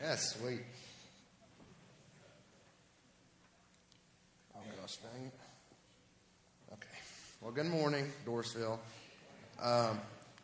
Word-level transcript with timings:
Yeah, 0.00 0.14
sweet. 0.14 0.60
Oh 4.54 4.60
gosh, 4.80 4.96
dang 4.98 5.26
it. 5.26 5.32
Okay. 6.72 6.98
Well, 7.40 7.50
good 7.50 7.66
morning, 7.66 8.12
Dorsville. 8.24 8.78
Um, 9.60 9.98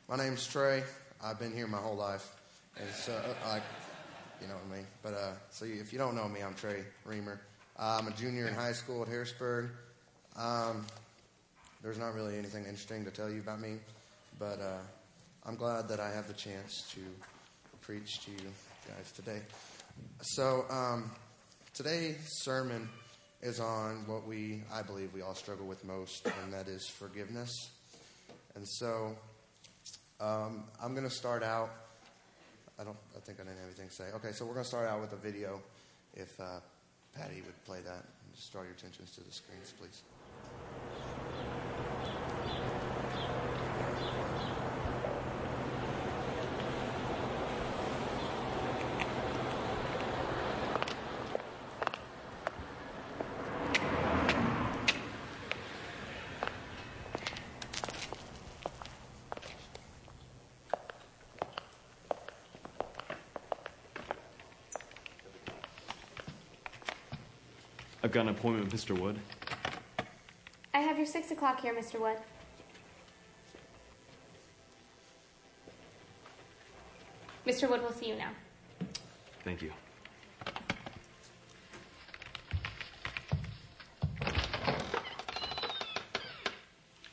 my 0.08 0.16
name's 0.16 0.44
Trey. 0.48 0.82
I've 1.22 1.38
been 1.38 1.52
here 1.52 1.68
my 1.68 1.78
whole 1.78 1.94
life, 1.94 2.34
and 2.76 2.90
so 2.90 3.12
like, 3.48 3.62
you 4.40 4.48
know 4.48 4.54
what 4.54 4.74
I 4.74 4.76
mean. 4.78 4.86
But 5.04 5.14
uh, 5.14 5.32
so 5.50 5.66
if 5.66 5.92
you 5.92 6.00
don't 6.00 6.16
know 6.16 6.28
me, 6.28 6.40
I'm 6.42 6.54
Trey 6.54 6.82
Reamer. 7.04 7.40
Uh, 7.78 7.98
I'm 8.00 8.08
a 8.08 8.16
junior 8.16 8.48
in 8.48 8.54
high 8.54 8.72
school 8.72 9.02
at 9.02 9.08
Harrisburg. 9.08 9.70
Um, 10.36 10.84
there's 11.80 11.98
not 11.98 12.14
really 12.14 12.36
anything 12.36 12.64
interesting 12.64 13.04
to 13.04 13.12
tell 13.12 13.30
you 13.30 13.38
about 13.38 13.60
me, 13.60 13.76
but 14.36 14.60
uh, 14.60 14.78
I'm 15.46 15.54
glad 15.54 15.88
that 15.90 16.00
I 16.00 16.10
have 16.10 16.26
the 16.26 16.34
chance 16.34 16.92
to 16.94 17.00
preach 17.82 18.24
to 18.24 18.32
you 18.32 18.50
guys 18.86 19.12
today. 19.12 19.40
So 20.20 20.64
um, 20.70 21.10
today's 21.72 22.16
sermon 22.42 22.88
is 23.40 23.60
on 23.60 24.04
what 24.06 24.26
we, 24.26 24.62
I 24.72 24.82
believe, 24.82 25.12
we 25.14 25.22
all 25.22 25.34
struggle 25.34 25.66
with 25.66 25.84
most, 25.84 26.26
and 26.42 26.52
that 26.52 26.68
is 26.68 26.86
forgiveness. 26.88 27.50
And 28.54 28.66
so 28.68 29.16
um, 30.20 30.64
I'm 30.82 30.92
going 30.94 31.08
to 31.08 31.14
start 31.14 31.42
out. 31.42 31.70
I 32.78 32.84
don't. 32.84 32.96
I 33.16 33.20
think 33.20 33.38
I 33.40 33.44
didn't 33.44 33.58
have 33.58 33.66
anything 33.66 33.88
to 33.88 33.94
say. 33.94 34.04
Okay, 34.16 34.32
so 34.32 34.44
we're 34.44 34.54
going 34.54 34.64
to 34.64 34.68
start 34.68 34.88
out 34.88 35.00
with 35.00 35.12
a 35.12 35.16
video. 35.16 35.60
If 36.14 36.38
uh, 36.40 36.60
Patty 37.14 37.42
would 37.46 37.64
play 37.64 37.80
that, 37.84 38.04
and 38.04 38.34
just 38.34 38.52
draw 38.52 38.62
your 38.62 38.72
attentions 38.72 39.12
to 39.12 39.22
the 39.22 39.32
screens, 39.32 39.72
please. 39.78 40.02
I've 68.04 68.12
got 68.12 68.20
an 68.20 68.28
appointment 68.28 68.70
with 68.70 68.78
Mr. 68.78 68.96
Wood. 68.98 69.18
I 70.74 70.80
have 70.80 70.98
your 70.98 71.06
six 71.06 71.30
o'clock 71.30 71.62
here, 71.62 71.74
Mr. 71.74 71.98
Wood. 71.98 72.18
Mr. 77.46 77.66
Wood 77.66 77.80
will 77.80 77.94
see 77.94 78.10
you 78.10 78.16
now. 78.16 78.28
Thank 79.42 79.62
you. 79.62 79.72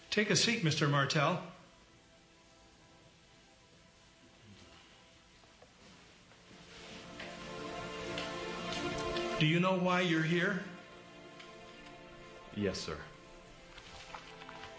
Take 0.09 0.29
a 0.29 0.35
seat, 0.35 0.61
Mr. 0.61 0.91
Martell. 0.91 1.41
Do 9.39 9.45
you 9.45 9.61
know 9.61 9.77
why 9.77 10.01
you're 10.01 10.21
here? 10.21 10.59
Yes, 12.61 12.77
sir. 12.77 12.97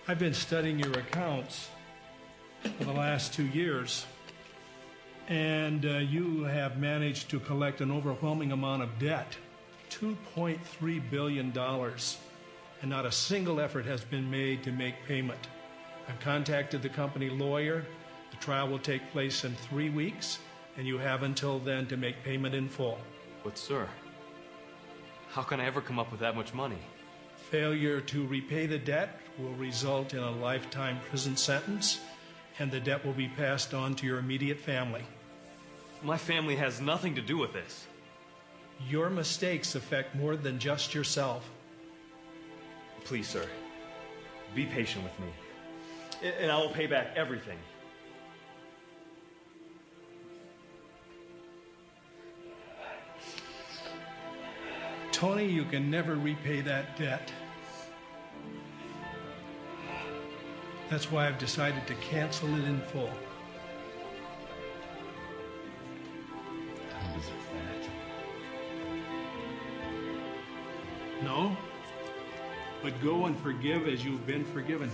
I've 0.06 0.20
been 0.20 0.34
studying 0.34 0.78
your 0.78 0.92
accounts 0.92 1.68
for 2.78 2.84
the 2.84 2.92
last 2.92 3.34
two 3.34 3.46
years, 3.46 4.06
and 5.26 5.84
uh, 5.84 5.98
you 5.98 6.44
have 6.44 6.78
managed 6.78 7.28
to 7.30 7.40
collect 7.40 7.80
an 7.80 7.90
overwhelming 7.90 8.52
amount 8.52 8.84
of 8.84 8.98
debt 9.00 9.36
$2.3 9.90 11.10
billion, 11.10 11.58
and 11.58 12.88
not 12.88 13.04
a 13.04 13.10
single 13.10 13.60
effort 13.60 13.84
has 13.84 14.04
been 14.04 14.30
made 14.30 14.62
to 14.62 14.70
make 14.70 14.94
payment. 15.08 15.48
I've 16.08 16.20
contacted 16.20 16.82
the 16.82 16.88
company 16.88 17.30
lawyer. 17.30 17.84
The 18.30 18.36
trial 18.36 18.68
will 18.68 18.78
take 18.78 19.10
place 19.10 19.42
in 19.42 19.56
three 19.56 19.90
weeks, 19.90 20.38
and 20.76 20.86
you 20.86 20.98
have 20.98 21.24
until 21.24 21.58
then 21.58 21.88
to 21.88 21.96
make 21.96 22.22
payment 22.22 22.54
in 22.54 22.68
full. 22.68 22.98
But, 23.42 23.58
sir, 23.58 23.88
how 25.30 25.42
can 25.42 25.58
I 25.58 25.64
ever 25.64 25.80
come 25.80 25.98
up 25.98 26.12
with 26.12 26.20
that 26.20 26.36
much 26.36 26.54
money? 26.54 26.78
Failure 27.52 28.00
to 28.00 28.26
repay 28.28 28.64
the 28.64 28.78
debt 28.78 29.20
will 29.38 29.52
result 29.52 30.14
in 30.14 30.20
a 30.20 30.30
lifetime 30.30 30.98
prison 31.10 31.36
sentence, 31.36 32.00
and 32.58 32.70
the 32.70 32.80
debt 32.80 33.04
will 33.04 33.12
be 33.12 33.28
passed 33.28 33.74
on 33.74 33.94
to 33.96 34.06
your 34.06 34.18
immediate 34.18 34.58
family. 34.58 35.02
My 36.02 36.16
family 36.16 36.56
has 36.56 36.80
nothing 36.80 37.14
to 37.16 37.20
do 37.20 37.36
with 37.36 37.52
this. 37.52 37.86
Your 38.88 39.10
mistakes 39.10 39.74
affect 39.74 40.16
more 40.16 40.34
than 40.34 40.58
just 40.58 40.94
yourself. 40.94 41.46
Please, 43.04 43.28
sir, 43.28 43.44
be 44.54 44.64
patient 44.64 45.04
with 45.04 45.20
me, 45.20 46.32
and 46.40 46.50
I 46.50 46.56
will 46.56 46.70
pay 46.70 46.86
back 46.86 47.08
everything. 47.16 47.58
Tony, 55.12 55.44
you 55.44 55.66
can 55.66 55.90
never 55.90 56.14
repay 56.14 56.62
that 56.62 56.96
debt. 56.96 57.30
That's 60.92 61.10
why 61.10 61.26
I've 61.26 61.38
decided 61.38 61.86
to 61.86 61.94
cancel 61.94 62.54
it 62.54 62.64
in 62.64 62.78
full. 62.78 63.08
How 66.90 67.14
does 67.14 67.28
it 67.28 67.32
No, 71.24 71.56
but 72.82 72.92
go 73.02 73.24
and 73.24 73.40
forgive 73.40 73.88
as 73.88 74.04
you've 74.04 74.26
been 74.26 74.44
forgiven. 74.44 74.90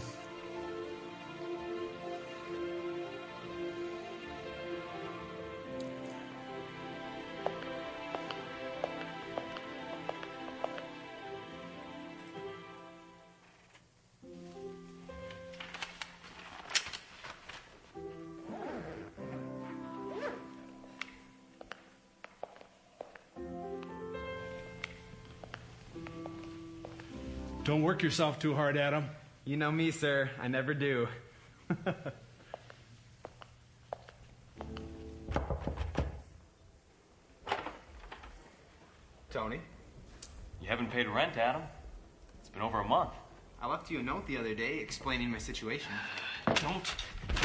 Work 27.98 28.04
yourself 28.04 28.38
too 28.38 28.54
hard, 28.54 28.76
Adam. 28.76 29.06
You 29.44 29.56
know 29.56 29.72
me, 29.72 29.90
sir. 29.90 30.30
I 30.40 30.46
never 30.46 30.72
do. 30.72 31.08
Tony, 39.32 39.60
You 40.62 40.68
haven't 40.68 40.92
paid 40.92 41.08
rent, 41.08 41.36
Adam. 41.36 41.62
It's 42.38 42.48
been 42.48 42.62
over 42.62 42.78
a 42.78 42.84
month. 42.84 43.10
I 43.60 43.66
left 43.66 43.90
you 43.90 43.98
a 43.98 44.02
note 44.04 44.28
the 44.28 44.38
other 44.38 44.54
day 44.54 44.78
explaining 44.78 45.28
my 45.28 45.38
situation. 45.38 45.90
Don't 46.62 46.94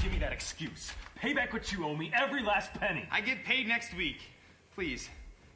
give 0.04 0.12
me 0.12 0.20
that 0.20 0.32
excuse. 0.32 0.92
Pay 1.16 1.34
back 1.34 1.52
what 1.52 1.72
you 1.72 1.84
owe 1.84 1.96
me, 1.96 2.12
every 2.16 2.44
last 2.44 2.72
penny. 2.76 3.08
I 3.12 3.22
get 3.22 3.44
paid 3.44 3.68
next 3.68 3.98
week. 3.98 4.22
Please, 4.76 5.10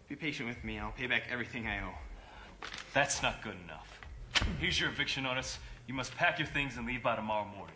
be 0.10 0.16
patient 0.16 0.50
with 0.50 0.64
me. 0.64 0.80
I'll 0.80 0.90
pay 0.90 1.06
back 1.06 1.26
everything 1.30 1.68
I 1.68 1.84
owe. 1.84 1.94
That's 2.96 3.22
not 3.22 3.44
good 3.44 3.58
enough. 3.64 3.98
Here's 4.60 4.80
your 4.80 4.90
eviction 4.90 5.24
notice. 5.24 5.60
You 5.88 5.94
must 5.94 6.16
pack 6.16 6.40
your 6.40 6.48
things 6.48 6.78
and 6.78 6.86
leave 6.86 7.04
by 7.04 7.16
tomorrow 7.16 7.46
morning. 7.46 7.74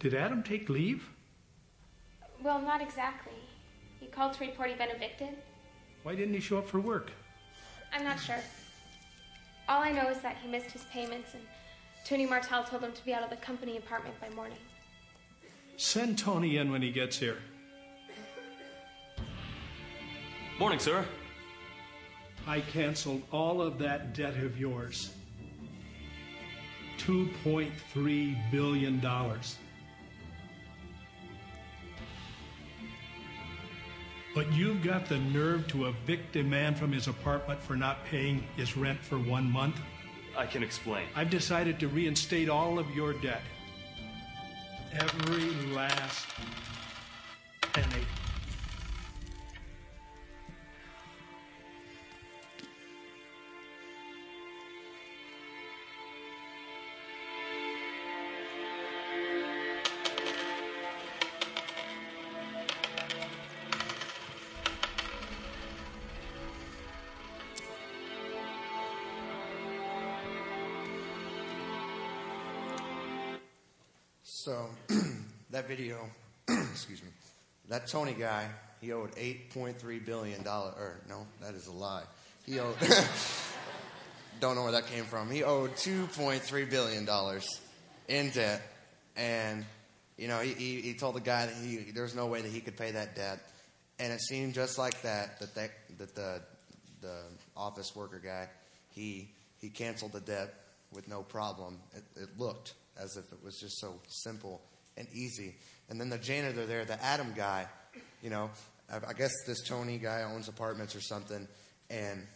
Did 0.00 0.12
Adam 0.12 0.42
take 0.42 0.68
leave? 0.68 1.13
Well, 2.54 2.62
not 2.62 2.80
exactly. 2.80 3.32
He 3.98 4.06
called 4.06 4.34
to 4.34 4.44
report 4.46 4.68
he'd 4.68 4.78
been 4.78 4.90
evicted. 4.90 5.30
Why 6.04 6.14
didn't 6.14 6.34
he 6.34 6.40
show 6.40 6.58
up 6.58 6.68
for 6.68 6.78
work? 6.78 7.10
I'm 7.92 8.04
not 8.04 8.20
sure. 8.20 8.38
All 9.68 9.82
I 9.82 9.90
know 9.90 10.08
is 10.08 10.20
that 10.20 10.36
he 10.36 10.48
missed 10.48 10.70
his 10.70 10.84
payments, 10.84 11.34
and 11.34 11.42
Tony 12.06 12.26
Martell 12.26 12.62
told 12.62 12.84
him 12.84 12.92
to 12.92 13.04
be 13.04 13.12
out 13.12 13.24
of 13.24 13.30
the 13.30 13.36
company 13.36 13.76
apartment 13.76 14.14
by 14.20 14.28
morning. 14.36 14.58
Send 15.78 16.16
Tony 16.16 16.58
in 16.58 16.70
when 16.70 16.80
he 16.80 16.92
gets 16.92 17.18
here. 17.18 17.38
Morning, 20.56 20.78
sir. 20.78 21.04
I 22.46 22.60
canceled 22.60 23.22
all 23.32 23.60
of 23.62 23.80
that 23.80 24.14
debt 24.14 24.36
of 24.36 24.60
yours. 24.60 25.12
$2.3 26.98 28.50
billion. 28.52 29.00
But 34.34 34.52
you've 34.52 34.82
got 34.82 35.06
the 35.06 35.18
nerve 35.18 35.68
to 35.68 35.86
evict 35.86 36.34
a 36.34 36.42
man 36.42 36.74
from 36.74 36.90
his 36.90 37.06
apartment 37.06 37.62
for 37.62 37.76
not 37.76 38.04
paying 38.06 38.44
his 38.56 38.76
rent 38.76 38.98
for 38.98 39.16
one 39.16 39.48
month? 39.48 39.80
I 40.36 40.44
can 40.44 40.64
explain. 40.64 41.06
I've 41.14 41.30
decided 41.30 41.78
to 41.78 41.88
reinstate 41.88 42.48
all 42.48 42.80
of 42.80 42.90
your 42.90 43.12
debt. 43.12 43.42
Every 44.92 45.50
last 45.72 46.26
penny. 47.60 48.04
That 75.54 75.68
video, 75.68 75.98
excuse 76.48 77.00
me, 77.00 77.08
that 77.68 77.86
Tony 77.86 78.12
guy, 78.12 78.48
he 78.80 78.92
owed 78.92 79.10
eight 79.16 79.54
point 79.54 79.78
three 79.78 80.00
billion 80.00 80.42
dollars. 80.42 80.74
Or 80.76 81.00
no, 81.08 81.26
that 81.40 81.54
is 81.54 81.68
a 81.68 81.72
lie. 81.72 82.02
He 82.44 82.58
owed. 82.58 82.76
don't 84.40 84.56
know 84.56 84.64
where 84.64 84.72
that 84.72 84.88
came 84.88 85.04
from. 85.04 85.30
He 85.30 85.44
owed 85.44 85.76
two 85.76 86.08
point 86.08 86.42
three 86.42 86.64
billion 86.64 87.04
dollars 87.04 87.46
in 88.08 88.30
debt, 88.30 88.62
and 89.16 89.64
you 90.18 90.26
know 90.26 90.40
he, 90.40 90.54
he, 90.54 90.80
he 90.80 90.94
told 90.94 91.14
the 91.14 91.20
guy 91.20 91.46
that 91.46 91.54
he 91.54 91.92
there's 91.94 92.16
no 92.16 92.26
way 92.26 92.42
that 92.42 92.50
he 92.50 92.60
could 92.60 92.76
pay 92.76 92.90
that 92.90 93.14
debt, 93.14 93.38
and 94.00 94.12
it 94.12 94.20
seemed 94.20 94.54
just 94.54 94.76
like 94.76 95.00
that 95.02 95.38
that 95.38 95.54
that, 95.54 95.70
that 95.98 96.14
the 96.16 96.42
the 97.00 97.18
office 97.56 97.94
worker 97.94 98.20
guy 98.22 98.48
he 98.90 99.28
he 99.60 99.68
canceled 99.68 100.12
the 100.12 100.20
debt 100.20 100.52
with 100.92 101.06
no 101.06 101.22
problem. 101.22 101.78
It, 101.94 102.22
it 102.22 102.28
looked 102.38 102.74
as 103.00 103.16
if 103.16 103.32
it 103.32 103.38
was 103.44 103.60
just 103.60 103.78
so 103.78 104.00
simple 104.08 104.60
and 104.96 105.06
easy. 105.12 105.54
And 105.88 106.00
then 106.00 106.08
the 106.08 106.18
janitor 106.18 106.66
there, 106.66 106.84
the 106.84 107.02
Adam 107.02 107.32
guy, 107.36 107.66
you 108.22 108.30
know, 108.30 108.50
I, 108.90 109.12
guess 109.12 109.32
this 109.46 109.62
Tony 109.66 109.98
guy 109.98 110.22
owns 110.22 110.48
apartments 110.48 110.94
or 110.94 111.00
something, 111.00 111.48
and 111.90 112.26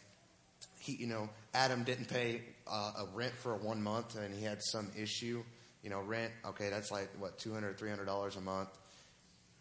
he, 0.81 0.97
you 0.97 1.07
know, 1.07 1.29
Adam 1.55 1.85
didn't 1.85 2.09
pay 2.09 2.43
uh, 2.67 2.93
a 3.01 3.07
rent 3.15 3.35
for 3.35 3.55
one 3.57 3.83
month, 3.83 4.17
and 4.17 4.35
he 4.35 4.45
had 4.45 4.59
some 4.63 4.91
issue. 4.97 5.43
You 5.83 5.91
know, 5.91 6.01
rent. 6.01 6.33
Okay, 6.47 6.71
that's 6.71 6.91
like 6.91 7.09
what 7.19 7.39
two 7.39 7.53
hundred, 7.53 7.79
three 7.79 7.91
hundred 7.91 8.07
dollars 8.07 8.37
a 8.37 8.41
month, 8.41 8.71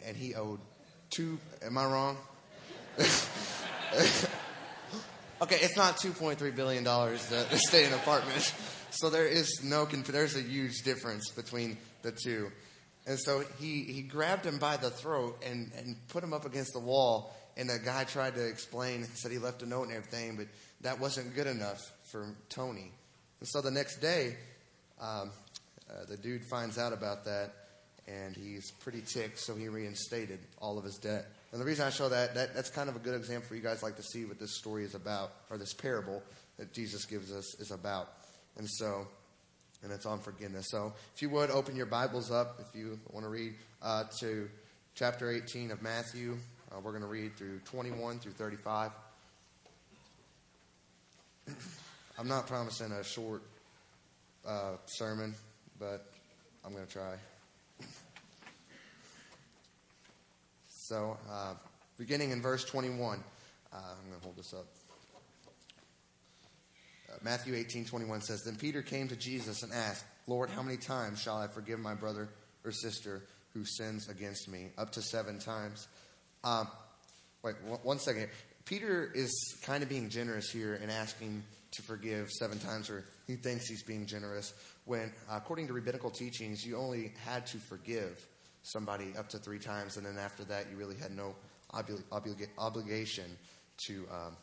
and 0.05 0.15
he 0.17 0.33
owed 0.33 0.59
two. 1.09 1.37
Am 1.61 1.77
I 1.77 1.85
wrong? 1.85 2.17
okay, 5.41 5.57
it's 5.61 5.77
not 5.77 5.97
two 5.97 6.11
point 6.11 6.39
three 6.39 6.51
billion 6.51 6.83
dollars 6.83 7.27
to 7.29 7.57
stay 7.57 7.85
in 7.85 7.93
an 7.93 7.99
apartment. 7.99 8.53
So 8.89 9.09
there 9.11 9.27
is 9.27 9.61
no. 9.63 9.85
There's 9.85 10.35
a 10.37 10.41
huge 10.41 10.81
difference 10.83 11.29
between 11.29 11.77
the 12.01 12.11
two. 12.11 12.51
And 13.07 13.17
so 13.17 13.43
he, 13.59 13.83
he 13.83 14.01
grabbed 14.01 14.45
him 14.45 14.59
by 14.59 14.75
the 14.75 14.89
throat 14.89 15.41
and, 15.45 15.71
and 15.77 15.95
put 16.09 16.23
him 16.23 16.33
up 16.33 16.45
against 16.45 16.73
the 16.73 16.79
wall. 16.79 17.33
And 17.55 17.69
the 17.69 17.79
guy 17.79 18.03
tried 18.03 18.35
to 18.35 18.45
explain, 18.45 19.05
said 19.05 19.31
he 19.31 19.39
left 19.39 19.63
a 19.63 19.65
note 19.65 19.83
and 19.83 19.93
everything, 19.93 20.35
but 20.35 20.47
that 20.81 20.99
wasn't 20.99 21.33
good 21.33 21.47
enough 21.47 21.79
for 22.11 22.35
Tony. 22.49 22.91
And 23.39 23.47
so 23.47 23.61
the 23.61 23.71
next 23.71 23.97
day, 23.97 24.35
um, 24.99 25.31
uh, 25.89 26.05
the 26.07 26.17
dude 26.17 26.43
finds 26.45 26.77
out 26.77 26.91
about 26.91 27.25
that, 27.25 27.53
and 28.07 28.35
he's 28.35 28.71
pretty 28.71 29.01
ticked, 29.01 29.39
so 29.39 29.55
he 29.55 29.69
reinstated 29.69 30.39
all 30.59 30.77
of 30.77 30.83
his 30.83 30.97
debt. 30.97 31.25
And 31.51 31.61
the 31.61 31.65
reason 31.65 31.85
I 31.87 31.89
show 31.89 32.09
that, 32.09 32.35
that 32.35 32.53
that's 32.53 32.69
kind 32.69 32.89
of 32.89 32.95
a 32.95 32.99
good 32.99 33.15
example 33.15 33.47
for 33.47 33.55
you 33.55 33.61
guys 33.61 33.81
like 33.81 33.95
to 33.95 34.03
see 34.03 34.25
what 34.25 34.39
this 34.39 34.55
story 34.55 34.83
is 34.83 34.95
about, 34.95 35.31
or 35.49 35.57
this 35.57 35.73
parable 35.73 36.21
that 36.57 36.73
Jesus 36.73 37.05
gives 37.05 37.31
us 37.31 37.55
is 37.59 37.71
about. 37.71 38.09
And 38.57 38.69
so, 38.69 39.07
and 39.83 39.91
it's 39.91 40.05
on 40.05 40.19
forgiveness. 40.19 40.67
So 40.69 40.93
if 41.15 41.21
you 41.21 41.29
would, 41.29 41.49
open 41.49 41.75
your 41.75 41.85
Bibles 41.85 42.31
up 42.31 42.59
if 42.59 42.77
you 42.77 42.99
want 43.11 43.25
to 43.25 43.29
read 43.29 43.53
uh, 43.81 44.05
to 44.19 44.49
chapter 44.95 45.29
18 45.29 45.71
of 45.71 45.81
Matthew. 45.81 46.37
Uh, 46.71 46.79
we're 46.81 46.91
going 46.91 47.03
to 47.03 47.07
read 47.07 47.35
through 47.37 47.59
21 47.65 48.19
through 48.19 48.33
35. 48.33 48.91
I'm 52.19 52.27
not 52.27 52.47
promising 52.47 52.91
a 52.91 53.03
short 53.03 53.43
uh, 54.45 54.73
sermon, 54.85 55.35
but 55.79 56.05
I'm 56.65 56.73
going 56.73 56.85
to 56.85 56.91
try. 56.91 57.15
So, 60.87 61.17
uh, 61.29 61.53
beginning 61.97 62.31
in 62.31 62.41
verse 62.41 62.63
21, 62.63 63.19
uh, 63.73 63.75
I'm 63.75 64.09
going 64.09 64.17
to 64.17 64.23
hold 64.23 64.37
this 64.37 64.53
up. 64.53 64.76
Matthew 67.23 67.55
18, 67.55 67.85
21 67.85 68.21
says, 68.21 68.43
Then 68.43 68.55
Peter 68.55 68.81
came 68.81 69.07
to 69.07 69.15
Jesus 69.15 69.63
and 69.63 69.73
asked, 69.73 70.03
Lord, 70.27 70.49
how 70.49 70.61
many 70.61 70.77
times 70.77 71.21
shall 71.21 71.37
I 71.37 71.47
forgive 71.47 71.79
my 71.79 71.93
brother 71.93 72.29
or 72.63 72.71
sister 72.71 73.23
who 73.53 73.63
sins 73.65 74.09
against 74.09 74.49
me? 74.49 74.69
Up 74.77 74.91
to 74.93 75.01
seven 75.01 75.39
times. 75.39 75.87
Um, 76.43 76.67
wait, 77.43 77.55
one 77.83 77.99
second. 77.99 78.29
Peter 78.65 79.09
is 79.15 79.57
kind 79.63 79.83
of 79.83 79.89
being 79.89 80.09
generous 80.09 80.49
here 80.49 80.75
and 80.81 80.91
asking 80.91 81.43
to 81.71 81.81
forgive 81.81 82.29
seven 82.31 82.59
times, 82.59 82.89
or 82.89 83.05
he 83.25 83.35
thinks 83.35 83.67
he's 83.67 83.83
being 83.83 84.05
generous, 84.05 84.53
when, 84.85 85.11
according 85.29 85.67
to 85.67 85.73
rabbinical 85.73 86.09
teachings, 86.09 86.65
you 86.65 86.77
only 86.77 87.13
had 87.25 87.45
to 87.47 87.57
forgive 87.57 88.25
somebody 88.63 89.13
up 89.17 89.29
to 89.29 89.37
three 89.37 89.59
times, 89.59 89.97
and 89.97 90.05
then 90.05 90.17
after 90.17 90.43
that, 90.45 90.65
you 90.69 90.77
really 90.77 90.95
had 90.95 91.11
no 91.11 91.35
obli- 91.73 92.03
oblig- 92.11 92.49
obligation 92.57 93.25
to 93.77 94.05
um, 94.11 94.35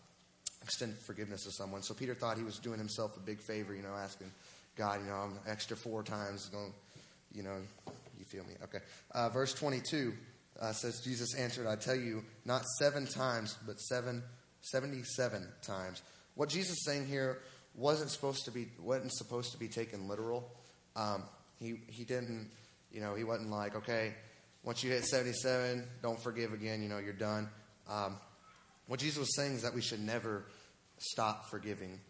extend 0.65 0.97
forgiveness 0.99 1.45
to 1.45 1.53
someone. 1.53 1.83
So 1.83 1.95
Peter 1.95 2.15
thought 2.15 2.37
he 2.37 2.43
was 2.43 2.59
doing 2.59 2.79
himself 2.79 3.17
a 3.17 3.21
big 3.21 3.41
favor, 3.41 3.75
you 3.75 3.83
know, 3.83 3.95
asking 3.95 4.31
God, 4.77 5.01
you 5.01 5.07
know, 5.07 5.17
I'm 5.17 5.39
extra 5.47 5.77
four 5.77 6.03
times 6.03 6.49
going, 6.49 6.73
you 7.33 7.43
know, 7.43 7.57
you 8.19 8.25
feel 8.25 8.45
me? 8.45 8.55
Okay. 8.65 8.79
Uh, 9.13 9.29
verse 9.29 9.55
22 9.55 10.13
uh, 10.61 10.73
says, 10.73 11.01
Jesus 11.01 11.35
answered, 11.35 11.67
I 11.67 11.77
tell 11.77 11.97
you, 11.97 12.25
not 12.45 12.65
seven 12.79 13.07
times, 13.07 13.57
but 13.67 13.81
seven, 13.81 14.23
77 14.63 15.47
times. 15.63 16.03
What 16.35 16.49
Jesus 16.49 16.73
is 16.73 16.85
saying 16.85 17.07
here 17.07 17.39
wasn't 17.75 18.11
supposed 18.11 18.45
to 18.47 18.51
be, 18.51 18.69
wasn't 18.81 19.13
supposed 19.13 19.53
to 19.53 19.59
be 19.59 19.69
taken 19.69 20.09
literal. 20.09 20.51
Um, 20.97 21.25
he, 21.59 21.81
he 21.89 22.05
didn't, 22.05 22.51
you 22.91 23.01
know, 23.01 23.15
he 23.15 23.25
wasn't 23.25 23.51
like, 23.51 23.77
okay, 23.77 24.15
once 24.65 24.83
you 24.83 24.91
hit 24.91 25.05
77, 25.05 25.85
don't 26.03 26.21
forgive 26.23 26.53
again, 26.53 26.83
you 26.83 26.89
know, 26.89 26.99
you're 26.99 27.13
done. 27.13 27.49
Um, 27.89 28.17
what 28.87 29.01
Jesus 29.01 29.19
was 29.19 29.37
saying 29.37 29.55
is 29.55 29.63
that 29.63 29.75
we 29.75 29.83
should 29.83 30.01
never 30.01 30.45
stop 31.11 31.51
forgiving, 31.51 32.01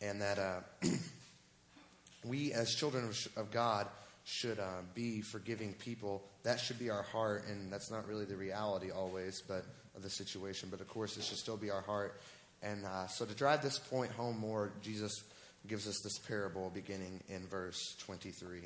and 0.00 0.20
that 0.20 0.38
uh, 0.38 0.60
we, 2.24 2.52
as 2.52 2.74
children 2.74 3.10
of, 3.36 3.50
God, 3.50 3.88
should 4.24 4.58
uh, 4.58 4.82
be 4.94 5.20
forgiving 5.20 5.74
people. 5.74 6.22
That 6.42 6.60
should 6.60 6.78
be 6.78 6.90
our 6.90 7.02
heart, 7.02 7.44
and 7.48 7.72
that's 7.72 7.90
not 7.90 8.06
really 8.06 8.24
the 8.24 8.36
reality 8.36 8.90
always, 8.90 9.42
but 9.46 9.64
of 9.96 10.02
the 10.02 10.10
situation. 10.10 10.68
But 10.70 10.80
of 10.80 10.88
course, 10.88 11.16
it 11.16 11.24
should 11.24 11.38
still 11.38 11.56
be 11.56 11.70
our 11.70 11.82
heart. 11.82 12.20
And 12.62 12.84
uh, 12.84 13.08
so, 13.08 13.24
to 13.24 13.34
drive 13.34 13.62
this 13.62 13.78
point 13.78 14.12
home 14.12 14.38
more, 14.38 14.72
Jesus 14.82 15.24
gives 15.66 15.88
us 15.88 16.00
this 16.02 16.18
parable 16.18 16.70
beginning 16.72 17.20
in 17.28 17.46
verse 17.46 17.96
23 18.00 18.60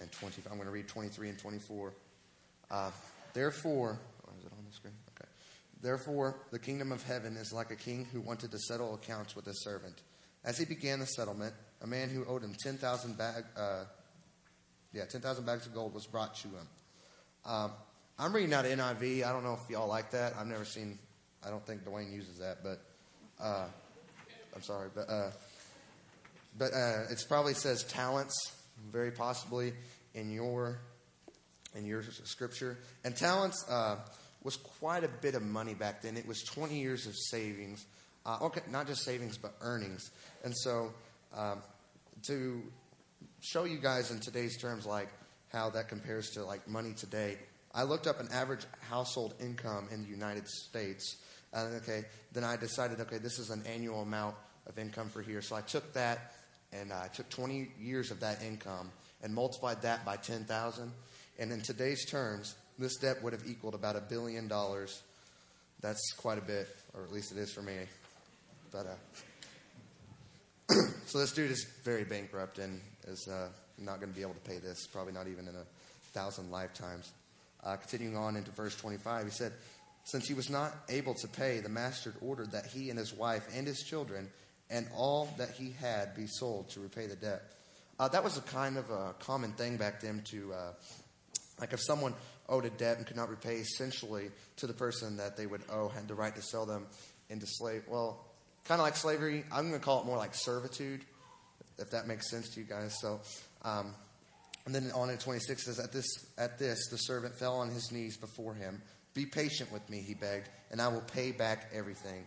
and 0.00 0.12
20. 0.12 0.42
I'm 0.50 0.56
going 0.56 0.66
to 0.66 0.72
read 0.72 0.88
23 0.88 1.28
and 1.30 1.38
24. 1.38 1.92
Uh, 2.70 2.90
Therefore, 3.32 3.98
is 4.38 4.44
it 4.44 4.52
on 4.52 4.64
the 4.68 4.74
screen? 4.74 4.94
Therefore, 5.82 6.40
the 6.50 6.58
kingdom 6.58 6.92
of 6.92 7.02
heaven 7.02 7.36
is 7.36 7.52
like 7.52 7.70
a 7.70 7.76
king 7.76 8.06
who 8.12 8.20
wanted 8.20 8.50
to 8.50 8.58
settle 8.58 8.94
accounts 8.94 9.34
with 9.34 9.46
his 9.46 9.62
servant. 9.62 10.02
As 10.44 10.58
he 10.58 10.64
began 10.64 11.00
the 11.00 11.06
settlement, 11.06 11.54
a 11.82 11.86
man 11.86 12.10
who 12.10 12.24
owed 12.26 12.42
him 12.42 12.54
10,000 12.62 13.16
bag, 13.16 13.44
uh, 13.56 13.84
yeah, 14.92 15.04
10,000 15.04 15.44
bags 15.46 15.66
of 15.66 15.74
gold 15.74 15.94
was 15.94 16.06
brought 16.06 16.34
to 16.36 16.48
him. 16.48 16.68
Um, 17.44 17.72
I'm 18.18 18.34
reading 18.34 18.52
out 18.52 18.66
of 18.66 18.72
NIV. 18.72 19.24
I 19.24 19.32
don't 19.32 19.44
know 19.44 19.58
if 19.62 19.70
y'all 19.70 19.88
like 19.88 20.10
that. 20.10 20.34
I've 20.38 20.46
never 20.46 20.64
seen, 20.64 20.98
I 21.44 21.48
don't 21.48 21.64
think 21.66 21.84
Dwayne 21.84 22.12
uses 22.12 22.38
that, 22.38 22.58
but 22.62 22.82
uh, 23.42 23.66
I'm 24.54 24.62
sorry. 24.62 24.88
But, 24.94 25.08
uh, 25.08 25.30
but 26.58 26.74
uh, 26.74 27.04
it 27.10 27.24
probably 27.28 27.54
says 27.54 27.84
talents, 27.84 28.52
very 28.92 29.10
possibly 29.10 29.72
in 30.14 30.30
your 30.30 30.80
in 31.74 31.86
your 31.86 32.02
scripture. 32.24 32.78
And 33.04 33.16
talents 33.16 33.64
uh, 33.68 33.96
was 34.42 34.56
quite 34.56 35.04
a 35.04 35.08
bit 35.08 35.34
of 35.34 35.42
money 35.42 35.74
back 35.74 36.02
then. 36.02 36.16
It 36.16 36.26
was 36.26 36.42
20 36.42 36.78
years 36.78 37.06
of 37.06 37.14
savings. 37.16 37.84
Uh, 38.24 38.38
okay, 38.42 38.60
not 38.70 38.86
just 38.86 39.04
savings, 39.04 39.36
but 39.36 39.54
earnings. 39.60 40.10
And 40.44 40.56
so, 40.56 40.92
um, 41.36 41.62
to 42.24 42.62
show 43.40 43.64
you 43.64 43.78
guys 43.78 44.10
in 44.10 44.20
today's 44.20 44.56
terms, 44.58 44.86
like 44.86 45.08
how 45.52 45.70
that 45.70 45.88
compares 45.88 46.30
to 46.30 46.44
like 46.44 46.66
money 46.68 46.92
today, 46.92 47.38
I 47.74 47.84
looked 47.84 48.06
up 48.06 48.20
an 48.20 48.28
average 48.32 48.64
household 48.88 49.34
income 49.40 49.88
in 49.92 50.02
the 50.02 50.08
United 50.08 50.48
States. 50.48 51.16
And 51.52 51.76
okay, 51.76 52.04
then 52.32 52.44
I 52.44 52.56
decided, 52.56 53.00
okay, 53.00 53.18
this 53.18 53.38
is 53.38 53.50
an 53.50 53.62
annual 53.66 54.02
amount 54.02 54.36
of 54.66 54.78
income 54.78 55.08
for 55.08 55.22
here. 55.22 55.42
So 55.42 55.56
I 55.56 55.60
took 55.60 55.92
that 55.94 56.32
and 56.72 56.92
I 56.92 57.08
took 57.08 57.28
20 57.28 57.72
years 57.80 58.10
of 58.10 58.20
that 58.20 58.42
income 58.42 58.90
and 59.22 59.34
multiplied 59.34 59.82
that 59.82 60.04
by 60.04 60.16
10,000. 60.16 60.92
And 61.38 61.52
in 61.52 61.60
today's 61.62 62.04
terms, 62.06 62.54
this 62.80 62.96
debt 62.96 63.22
would 63.22 63.32
have 63.32 63.46
equaled 63.46 63.74
about 63.74 63.96
a 63.96 64.00
billion 64.00 64.48
dollars. 64.48 65.02
That's 65.80 66.12
quite 66.16 66.38
a 66.38 66.42
bit, 66.42 66.68
or 66.94 67.04
at 67.04 67.12
least 67.12 67.32
it 67.32 67.38
is 67.38 67.52
for 67.52 67.62
me. 67.62 67.76
But 68.72 68.86
uh, 68.86 70.74
so 71.06 71.18
this 71.18 71.32
dude 71.32 71.50
is 71.50 71.66
very 71.84 72.04
bankrupt 72.04 72.58
and 72.58 72.80
is 73.06 73.28
uh, 73.28 73.48
not 73.78 74.00
going 74.00 74.10
to 74.10 74.16
be 74.16 74.22
able 74.22 74.34
to 74.34 74.40
pay 74.40 74.58
this, 74.58 74.86
probably 74.86 75.12
not 75.12 75.26
even 75.28 75.48
in 75.48 75.54
a 75.54 75.64
thousand 76.12 76.50
lifetimes. 76.50 77.12
Uh, 77.62 77.76
continuing 77.76 78.16
on 78.16 78.36
into 78.36 78.50
verse 78.52 78.74
25, 78.76 79.24
he 79.24 79.30
said, 79.30 79.52
Since 80.04 80.26
he 80.26 80.34
was 80.34 80.48
not 80.48 80.72
able 80.88 81.14
to 81.14 81.28
pay, 81.28 81.60
the 81.60 81.68
master 81.68 82.14
ordered 82.20 82.52
that 82.52 82.66
he 82.66 82.90
and 82.90 82.98
his 82.98 83.12
wife 83.12 83.46
and 83.54 83.66
his 83.66 83.82
children 83.82 84.28
and 84.70 84.86
all 84.96 85.28
that 85.36 85.50
he 85.50 85.74
had 85.80 86.14
be 86.14 86.26
sold 86.26 86.70
to 86.70 86.80
repay 86.80 87.06
the 87.06 87.16
debt. 87.16 87.42
Uh, 87.98 88.08
that 88.08 88.24
was 88.24 88.38
a 88.38 88.42
kind 88.42 88.78
of 88.78 88.88
a 88.90 89.14
common 89.18 89.52
thing 89.52 89.76
back 89.76 90.00
then 90.00 90.22
to, 90.30 90.52
uh, 90.54 90.72
like 91.58 91.72
if 91.72 91.80
someone 91.82 92.14
owed 92.50 92.66
a 92.66 92.70
debt 92.70 92.98
and 92.98 93.06
could 93.06 93.16
not 93.16 93.30
repay, 93.30 93.56
essentially 93.56 94.30
to 94.56 94.66
the 94.66 94.74
person 94.74 95.16
that 95.16 95.36
they 95.36 95.46
would 95.46 95.62
owe 95.70 95.88
had 95.88 96.08
the 96.08 96.14
right 96.14 96.34
to 96.34 96.42
sell 96.42 96.66
them 96.66 96.86
into 97.30 97.46
slave. 97.46 97.84
Well, 97.88 98.26
kind 98.64 98.80
of 98.80 98.84
like 98.84 98.96
slavery. 98.96 99.44
I'm 99.50 99.68
going 99.68 99.80
to 99.80 99.84
call 99.84 100.00
it 100.00 100.06
more 100.06 100.18
like 100.18 100.34
servitude, 100.34 101.04
if 101.78 101.90
that 101.90 102.06
makes 102.06 102.30
sense 102.30 102.50
to 102.50 102.60
you 102.60 102.66
guys. 102.66 102.94
So, 103.00 103.20
um, 103.62 103.94
and 104.66 104.74
then 104.74 104.90
on 104.94 105.08
in 105.08 105.16
26 105.16 105.64
says, 105.64 105.78
at 105.78 105.92
this, 105.92 106.06
at 106.36 106.58
this, 106.58 106.88
the 106.90 106.98
servant 106.98 107.34
fell 107.34 107.56
on 107.56 107.70
his 107.70 107.90
knees 107.90 108.16
before 108.16 108.54
him. 108.54 108.82
Be 109.14 109.26
patient 109.26 109.72
with 109.72 109.88
me, 109.88 110.02
he 110.06 110.14
begged, 110.14 110.48
and 110.70 110.80
I 110.80 110.88
will 110.88 111.00
pay 111.00 111.32
back 111.32 111.70
everything. 111.72 112.26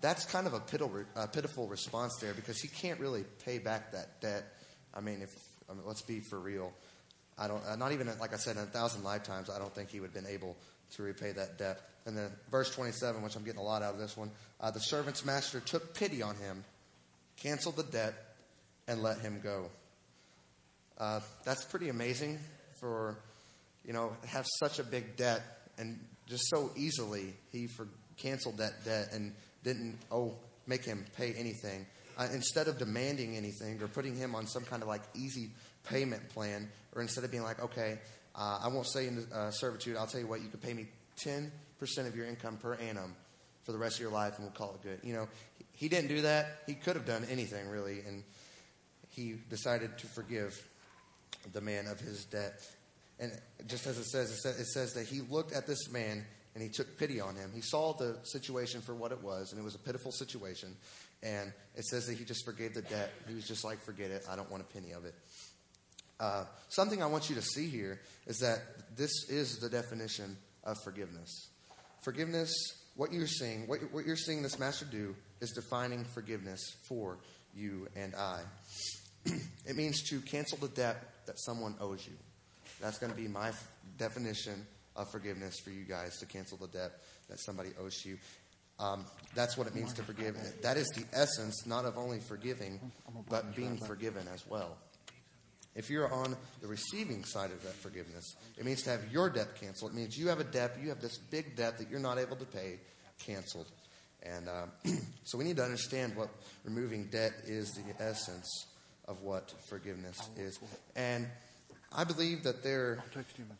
That's 0.00 0.24
kind 0.24 0.46
of 0.46 0.52
a 0.52 0.60
pitiful, 0.60 1.04
pitiful 1.32 1.66
response 1.66 2.16
there 2.20 2.34
because 2.34 2.60
he 2.60 2.68
can't 2.68 3.00
really 3.00 3.24
pay 3.44 3.58
back 3.58 3.92
that 3.92 4.20
debt. 4.20 4.44
I 4.92 5.00
mean, 5.00 5.22
if 5.22 5.30
I 5.68 5.72
mean, 5.72 5.82
let's 5.86 6.02
be 6.02 6.20
for 6.20 6.38
real. 6.38 6.72
I 7.38 7.48
don't, 7.48 7.62
uh, 7.66 7.76
not 7.76 7.92
even 7.92 8.10
like 8.20 8.32
I 8.32 8.36
said, 8.36 8.56
in 8.56 8.62
a 8.62 8.66
thousand 8.66 9.02
lifetimes, 9.02 9.50
I 9.50 9.58
don't 9.58 9.74
think 9.74 9.90
he 9.90 10.00
would 10.00 10.12
have 10.12 10.24
been 10.24 10.32
able 10.32 10.56
to 10.92 11.02
repay 11.02 11.32
that 11.32 11.58
debt. 11.58 11.80
And 12.06 12.16
then 12.16 12.30
verse 12.50 12.70
27, 12.74 13.22
which 13.22 13.34
I'm 13.34 13.44
getting 13.44 13.60
a 13.60 13.64
lot 13.64 13.82
out 13.82 13.94
of 13.94 14.00
this 14.00 14.16
one, 14.16 14.30
uh, 14.60 14.70
the 14.70 14.80
servant's 14.80 15.24
master 15.24 15.60
took 15.60 15.94
pity 15.94 16.22
on 16.22 16.36
him, 16.36 16.64
canceled 17.36 17.76
the 17.76 17.82
debt, 17.82 18.14
and 18.86 19.02
let 19.02 19.18
him 19.20 19.40
go. 19.42 19.70
Uh, 20.98 21.20
that's 21.44 21.64
pretty 21.64 21.88
amazing 21.88 22.38
for, 22.78 23.16
you 23.84 23.92
know, 23.92 24.12
have 24.26 24.46
such 24.58 24.78
a 24.78 24.84
big 24.84 25.16
debt 25.16 25.42
and 25.78 25.98
just 26.28 26.48
so 26.48 26.70
easily 26.76 27.34
he 27.50 27.66
for, 27.66 27.88
canceled 28.16 28.58
that 28.58 28.84
debt 28.84 29.08
and 29.12 29.32
didn't 29.64 29.98
oh 30.12 30.34
make 30.66 30.84
him 30.84 31.04
pay 31.16 31.32
anything. 31.32 31.86
Uh, 32.16 32.28
instead 32.32 32.68
of 32.68 32.78
demanding 32.78 33.36
anything 33.36 33.82
or 33.82 33.88
putting 33.88 34.14
him 34.14 34.36
on 34.36 34.46
some 34.46 34.62
kind 34.64 34.82
of 34.82 34.88
like 34.88 35.02
easy 35.14 35.50
payment 35.84 36.28
plan, 36.30 36.68
or 36.94 37.02
instead 37.02 37.24
of 37.24 37.30
being 37.30 37.42
like, 37.42 37.60
okay, 37.62 37.98
uh, 38.34 38.60
I 38.62 38.68
won't 38.68 38.86
say 38.86 39.06
in 39.06 39.26
uh, 39.32 39.50
servitude, 39.50 39.96
I'll 39.96 40.06
tell 40.06 40.20
you 40.20 40.26
what, 40.26 40.42
you 40.42 40.48
could 40.48 40.62
pay 40.62 40.74
me 40.74 40.86
10% 41.18 41.50
of 42.06 42.16
your 42.16 42.26
income 42.26 42.56
per 42.56 42.74
annum 42.74 43.14
for 43.64 43.72
the 43.72 43.78
rest 43.78 43.96
of 43.96 44.00
your 44.00 44.10
life 44.10 44.36
and 44.36 44.44
we'll 44.44 44.54
call 44.54 44.74
it 44.74 44.82
good. 44.82 45.00
You 45.02 45.14
know, 45.14 45.28
he, 45.58 45.64
he 45.72 45.88
didn't 45.88 46.08
do 46.08 46.22
that. 46.22 46.62
He 46.66 46.74
could 46.74 46.96
have 46.96 47.06
done 47.06 47.26
anything 47.30 47.68
really, 47.68 48.00
and 48.06 48.22
he 49.10 49.36
decided 49.50 49.96
to 49.98 50.06
forgive 50.08 50.60
the 51.52 51.60
man 51.60 51.86
of 51.86 52.00
his 52.00 52.24
debt. 52.24 52.60
And 53.20 53.32
just 53.66 53.86
as 53.86 53.98
it 53.98 54.04
says, 54.04 54.30
it 54.30 54.36
says, 54.36 54.58
it 54.58 54.66
says 54.66 54.92
that 54.94 55.06
he 55.06 55.20
looked 55.20 55.52
at 55.52 55.66
this 55.66 55.90
man 55.90 56.24
and 56.54 56.62
he 56.62 56.68
took 56.68 56.98
pity 56.98 57.20
on 57.20 57.34
him. 57.34 57.50
He 57.54 57.60
saw 57.60 57.92
the 57.92 58.16
situation 58.22 58.80
for 58.80 58.94
what 58.94 59.12
it 59.12 59.22
was, 59.22 59.52
and 59.52 59.60
it 59.60 59.64
was 59.64 59.74
a 59.74 59.78
pitiful 59.78 60.12
situation. 60.12 60.76
And 61.22 61.52
it 61.74 61.84
says 61.84 62.06
that 62.06 62.16
he 62.16 62.24
just 62.24 62.44
forgave 62.44 62.74
the 62.74 62.82
debt. 62.82 63.10
He 63.26 63.34
was 63.34 63.46
just 63.46 63.64
like, 63.64 63.80
forget 63.80 64.10
it. 64.10 64.24
I 64.30 64.36
don't 64.36 64.50
want 64.50 64.62
a 64.62 64.66
penny 64.66 64.92
of 64.92 65.04
it. 65.04 65.14
Uh, 66.20 66.44
something 66.68 67.02
I 67.02 67.06
want 67.06 67.28
you 67.28 67.34
to 67.36 67.42
see 67.42 67.68
here 67.68 68.00
is 68.26 68.38
that 68.38 68.58
this 68.96 69.28
is 69.28 69.58
the 69.58 69.68
definition 69.68 70.36
of 70.62 70.76
forgiveness. 70.84 71.48
Forgiveness, 72.02 72.52
what 72.94 73.12
you're 73.12 73.26
seeing, 73.26 73.66
what, 73.66 73.80
what 73.92 74.06
you're 74.06 74.16
seeing 74.16 74.42
this 74.42 74.58
master 74.58 74.84
do 74.84 75.14
is 75.40 75.50
defining 75.50 76.04
forgiveness 76.04 76.60
for 76.88 77.18
you 77.54 77.88
and 77.96 78.14
I. 78.14 78.40
it 79.66 79.76
means 79.76 80.02
to 80.10 80.20
cancel 80.20 80.58
the 80.58 80.68
debt 80.68 81.02
that 81.26 81.38
someone 81.38 81.74
owes 81.80 82.06
you. 82.06 82.14
That's 82.80 82.98
going 82.98 83.12
to 83.12 83.18
be 83.18 83.28
my 83.28 83.48
f- 83.48 83.70
definition 83.98 84.66
of 84.96 85.10
forgiveness 85.10 85.58
for 85.58 85.70
you 85.70 85.84
guys 85.84 86.18
to 86.18 86.26
cancel 86.26 86.58
the 86.58 86.68
debt 86.68 86.92
that 87.28 87.40
somebody 87.40 87.70
owes 87.80 88.04
you. 88.04 88.18
Um, 88.78 89.04
that's 89.34 89.56
what 89.56 89.66
it 89.66 89.74
means 89.74 89.92
to 89.94 90.02
forgive. 90.02 90.36
That 90.62 90.76
is 90.76 90.86
the 90.88 91.04
essence, 91.16 91.66
not 91.66 91.84
of 91.84 91.96
only 91.96 92.18
forgiving, 92.20 92.92
but 93.28 93.54
being 93.54 93.78
forgiven 93.78 94.26
as 94.32 94.44
well. 94.46 94.76
If 95.74 95.90
you're 95.90 96.12
on 96.12 96.36
the 96.60 96.68
receiving 96.68 97.24
side 97.24 97.50
of 97.50 97.62
that 97.64 97.74
forgiveness, 97.74 98.36
it 98.56 98.64
means 98.64 98.82
to 98.82 98.90
have 98.90 99.00
your 99.10 99.28
debt 99.28 99.60
canceled. 99.60 99.92
It 99.92 99.96
means 99.96 100.16
you 100.16 100.28
have 100.28 100.40
a 100.40 100.44
debt, 100.44 100.76
you 100.80 100.88
have 100.90 101.00
this 101.00 101.18
big 101.18 101.56
debt 101.56 101.78
that 101.78 101.90
you're 101.90 102.00
not 102.00 102.18
able 102.18 102.36
to 102.36 102.44
pay, 102.44 102.78
canceled. 103.24 103.66
And 104.22 104.48
uh, 104.48 104.66
so 105.24 105.36
we 105.36 105.44
need 105.44 105.56
to 105.56 105.64
understand 105.64 106.16
what 106.16 106.28
removing 106.64 107.06
debt 107.06 107.32
is 107.46 107.72
the 107.72 108.02
essence 108.02 108.66
of 109.06 109.22
what 109.22 109.52
forgiveness 109.68 110.18
is. 110.36 110.58
And 110.96 111.26
I 111.92 112.04
believe 112.04 112.42
that 112.44 112.62
there 112.62 113.04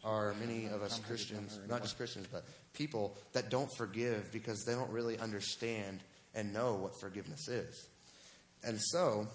are 0.05 0.35
many 0.41 0.67
of 0.67 0.83
us 0.83 1.01
Christians, 1.07 1.59
not 1.69 1.83
just 1.83 1.97
Christians, 1.97 2.27
but 2.31 2.45
people 2.73 3.17
that 3.33 3.51
don't 3.51 3.71
forgive 3.77 4.33
because 4.33 4.65
they 4.65 4.73
don't 4.73 4.91
really 4.91 5.19
understand 5.19 6.01
and 6.35 6.53
know 6.53 6.75
what 6.75 6.99
forgiveness 7.01 7.49
is. 7.49 7.87
And 8.65 8.81
so, 8.81 9.29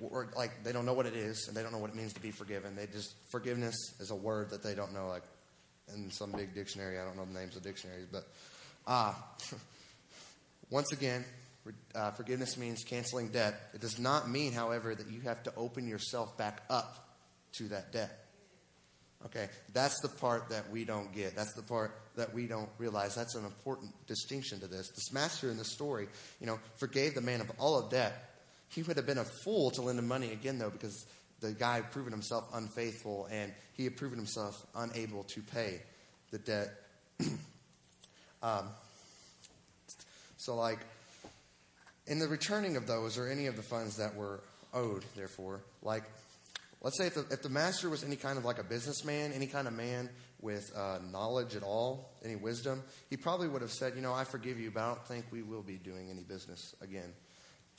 like 0.00 0.64
they 0.64 0.72
don't 0.72 0.86
know 0.86 0.92
what 0.92 1.06
it 1.06 1.14
is 1.14 1.46
and 1.48 1.56
they 1.56 1.62
don't 1.62 1.72
know 1.72 1.78
what 1.78 1.90
it 1.90 1.96
means 1.96 2.12
to 2.14 2.20
be 2.20 2.30
forgiven. 2.30 2.76
They 2.76 2.86
just 2.86 3.14
forgiveness 3.30 3.74
is 4.00 4.10
a 4.10 4.16
word 4.16 4.50
that 4.50 4.62
they 4.62 4.74
don't 4.74 4.92
know, 4.92 5.08
like 5.08 5.24
in 5.94 6.10
some 6.10 6.32
big 6.32 6.54
dictionary. 6.54 6.98
I 6.98 7.04
don't 7.04 7.16
know 7.16 7.24
the 7.24 7.38
names 7.38 7.56
of 7.56 7.62
dictionaries, 7.62 8.06
but 8.10 8.26
uh, 8.86 9.14
once 10.70 10.92
again, 10.92 11.24
uh, 11.94 12.10
forgiveness 12.12 12.56
means 12.56 12.84
canceling 12.84 13.28
debt. 13.28 13.54
It 13.74 13.80
does 13.80 13.98
not 13.98 14.30
mean, 14.30 14.52
however, 14.52 14.94
that 14.94 15.10
you 15.10 15.20
have 15.22 15.42
to 15.44 15.52
open 15.56 15.86
yourself 15.86 16.36
back 16.38 16.62
up 16.70 17.08
to 17.58 17.68
that 17.68 17.92
debt. 17.92 18.24
Okay, 19.26 19.48
that's 19.72 20.00
the 20.00 20.08
part 20.08 20.48
that 20.50 20.70
we 20.70 20.84
don't 20.84 21.12
get. 21.12 21.34
That's 21.34 21.52
the 21.54 21.62
part 21.62 22.00
that 22.14 22.32
we 22.32 22.46
don't 22.46 22.68
realize. 22.78 23.16
That's 23.16 23.34
an 23.34 23.44
important 23.44 23.92
distinction 24.06 24.60
to 24.60 24.68
this. 24.68 24.88
This 24.90 25.12
master 25.12 25.50
in 25.50 25.56
the 25.56 25.64
story, 25.64 26.06
you 26.40 26.46
know, 26.46 26.60
forgave 26.76 27.14
the 27.14 27.20
man 27.20 27.40
of 27.40 27.50
all 27.58 27.78
of 27.78 27.90
debt. 27.90 28.37
He 28.68 28.82
would 28.82 28.96
have 28.96 29.06
been 29.06 29.18
a 29.18 29.24
fool 29.24 29.70
to 29.72 29.82
lend 29.82 29.98
him 29.98 30.08
money 30.08 30.32
again, 30.32 30.58
though, 30.58 30.70
because 30.70 31.06
the 31.40 31.52
guy 31.52 31.76
had 31.76 31.90
proven 31.90 32.12
himself 32.12 32.48
unfaithful 32.54 33.28
and 33.30 33.52
he 33.74 33.84
had 33.84 33.96
proven 33.96 34.18
himself 34.18 34.66
unable 34.74 35.24
to 35.24 35.40
pay 35.40 35.80
the 36.30 36.38
debt. 36.38 36.68
um, 38.42 38.68
so, 40.36 40.54
like, 40.54 40.78
in 42.06 42.18
the 42.18 42.28
returning 42.28 42.76
of 42.76 42.86
those 42.86 43.18
or 43.18 43.28
any 43.28 43.46
of 43.46 43.56
the 43.56 43.62
funds 43.62 43.96
that 43.96 44.14
were 44.14 44.40
owed, 44.74 45.04
therefore, 45.14 45.60
like 45.82 46.04
Let's 46.80 46.96
say 46.96 47.08
if 47.08 47.14
the, 47.14 47.26
if 47.30 47.42
the 47.42 47.48
master 47.48 47.90
was 47.90 48.04
any 48.04 48.14
kind 48.14 48.38
of 48.38 48.44
like 48.44 48.58
a 48.58 48.64
businessman, 48.64 49.32
any 49.32 49.48
kind 49.48 49.66
of 49.66 49.74
man 49.74 50.08
with 50.40 50.70
uh, 50.76 50.98
knowledge 51.10 51.56
at 51.56 51.64
all, 51.64 52.12
any 52.24 52.36
wisdom, 52.36 52.84
he 53.10 53.16
probably 53.16 53.48
would 53.48 53.62
have 53.62 53.72
said, 53.72 53.94
You 53.96 54.02
know, 54.02 54.14
I 54.14 54.22
forgive 54.22 54.60
you, 54.60 54.70
but 54.70 54.82
I 54.82 54.88
don't 54.88 55.06
think 55.06 55.26
we 55.32 55.42
will 55.42 55.62
be 55.62 55.74
doing 55.76 56.08
any 56.08 56.22
business 56.22 56.76
again. 56.80 57.12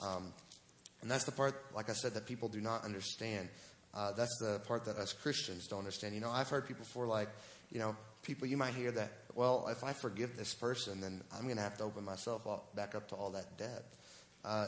Um, 0.01 0.33
and 1.01 1.09
that's 1.09 1.23
the 1.23 1.31
part, 1.31 1.55
like 1.73 1.89
I 1.89 1.93
said, 1.93 2.13
that 2.13 2.25
people 2.25 2.49
do 2.49 2.61
not 2.61 2.83
understand. 2.83 3.49
Uh, 3.93 4.11
that's 4.11 4.37
the 4.39 4.59
part 4.67 4.85
that 4.85 4.97
us 4.97 5.13
Christians 5.13 5.67
don't 5.67 5.79
understand. 5.79 6.13
You 6.13 6.21
know, 6.21 6.29
I've 6.29 6.49
heard 6.49 6.67
people 6.67 6.83
before, 6.83 7.07
like, 7.07 7.29
you 7.71 7.79
know, 7.79 7.95
people 8.21 8.47
you 8.47 8.57
might 8.57 8.73
hear 8.73 8.91
that, 8.91 9.11
well, 9.33 9.67
if 9.69 9.83
I 9.83 9.93
forgive 9.93 10.37
this 10.37 10.53
person, 10.53 11.01
then 11.01 11.21
I'm 11.35 11.43
going 11.43 11.55
to 11.55 11.61
have 11.61 11.77
to 11.77 11.83
open 11.83 12.03
myself 12.03 12.45
up, 12.45 12.75
back 12.75 12.95
up 12.95 13.07
to 13.09 13.15
all 13.15 13.31
that 13.31 13.57
debt. 13.57 13.85
Uh, 14.45 14.67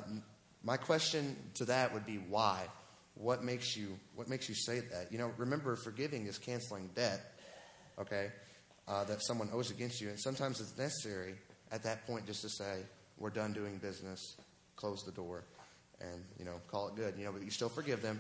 my 0.64 0.78
question 0.78 1.36
to 1.56 1.66
that 1.66 1.94
would 1.94 2.06
be 2.06 2.18
why? 2.18 2.68
what 3.16 3.44
makes 3.44 3.76
you 3.76 3.98
what 4.16 4.28
makes 4.28 4.48
you 4.50 4.56
say 4.56 4.80
that? 4.80 5.12
You 5.12 5.18
know, 5.18 5.32
remember, 5.38 5.76
forgiving 5.76 6.28
is 6.28 6.38
canceling 6.38 6.90
debt. 6.96 7.22
Okay, 8.00 8.32
uh, 8.88 9.04
that 9.06 9.22
someone 9.24 9.50
owes 9.54 9.70
against 9.70 10.02
you, 10.02 10.10
and 10.10 10.20
sometimes 10.20 10.60
it's 10.60 10.78
necessary 10.78 11.36
at 11.72 11.84
that 11.84 12.06
point 12.08 12.26
just 12.26 12.42
to 12.42 12.50
say, 12.50 12.84
"We're 13.18 13.30
done 13.30 13.54
doing 13.54 13.78
business. 13.78 14.38
Close 14.76 15.04
the 15.04 15.12
door, 15.12 15.44
and 16.02 16.24
you 16.38 16.46
know, 16.46 16.60
call 16.70 16.88
it 16.90 16.96
good." 16.96 17.16
You 17.18 17.26
know, 17.26 17.32
but 17.32 17.44
you 17.44 17.52
still 17.52 17.70
forgive 17.70 18.02
them. 18.02 18.20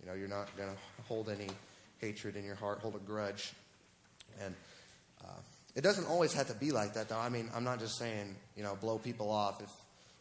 You 0.00 0.08
know, 0.08 0.14
you're 0.14 0.28
not 0.28 0.54
going 0.56 0.68
to 0.68 1.02
hold 1.04 1.28
any 1.28 1.48
hatred 2.00 2.36
in 2.36 2.44
your 2.44 2.56
heart, 2.56 2.80
hold 2.80 2.96
a 2.96 2.98
grudge, 2.98 3.52
and. 4.42 4.54
Uh, 5.24 5.28
it 5.74 5.80
doesn't 5.80 6.06
always 6.06 6.34
have 6.34 6.48
to 6.48 6.54
be 6.54 6.70
like 6.70 6.94
that, 6.94 7.08
though. 7.08 7.18
I 7.18 7.30
mean, 7.30 7.48
I'm 7.54 7.64
not 7.64 7.78
just 7.80 7.96
saying, 7.98 8.36
you 8.56 8.62
know, 8.62 8.76
blow 8.78 8.98
people 8.98 9.30
off 9.30 9.62
if, 9.62 9.70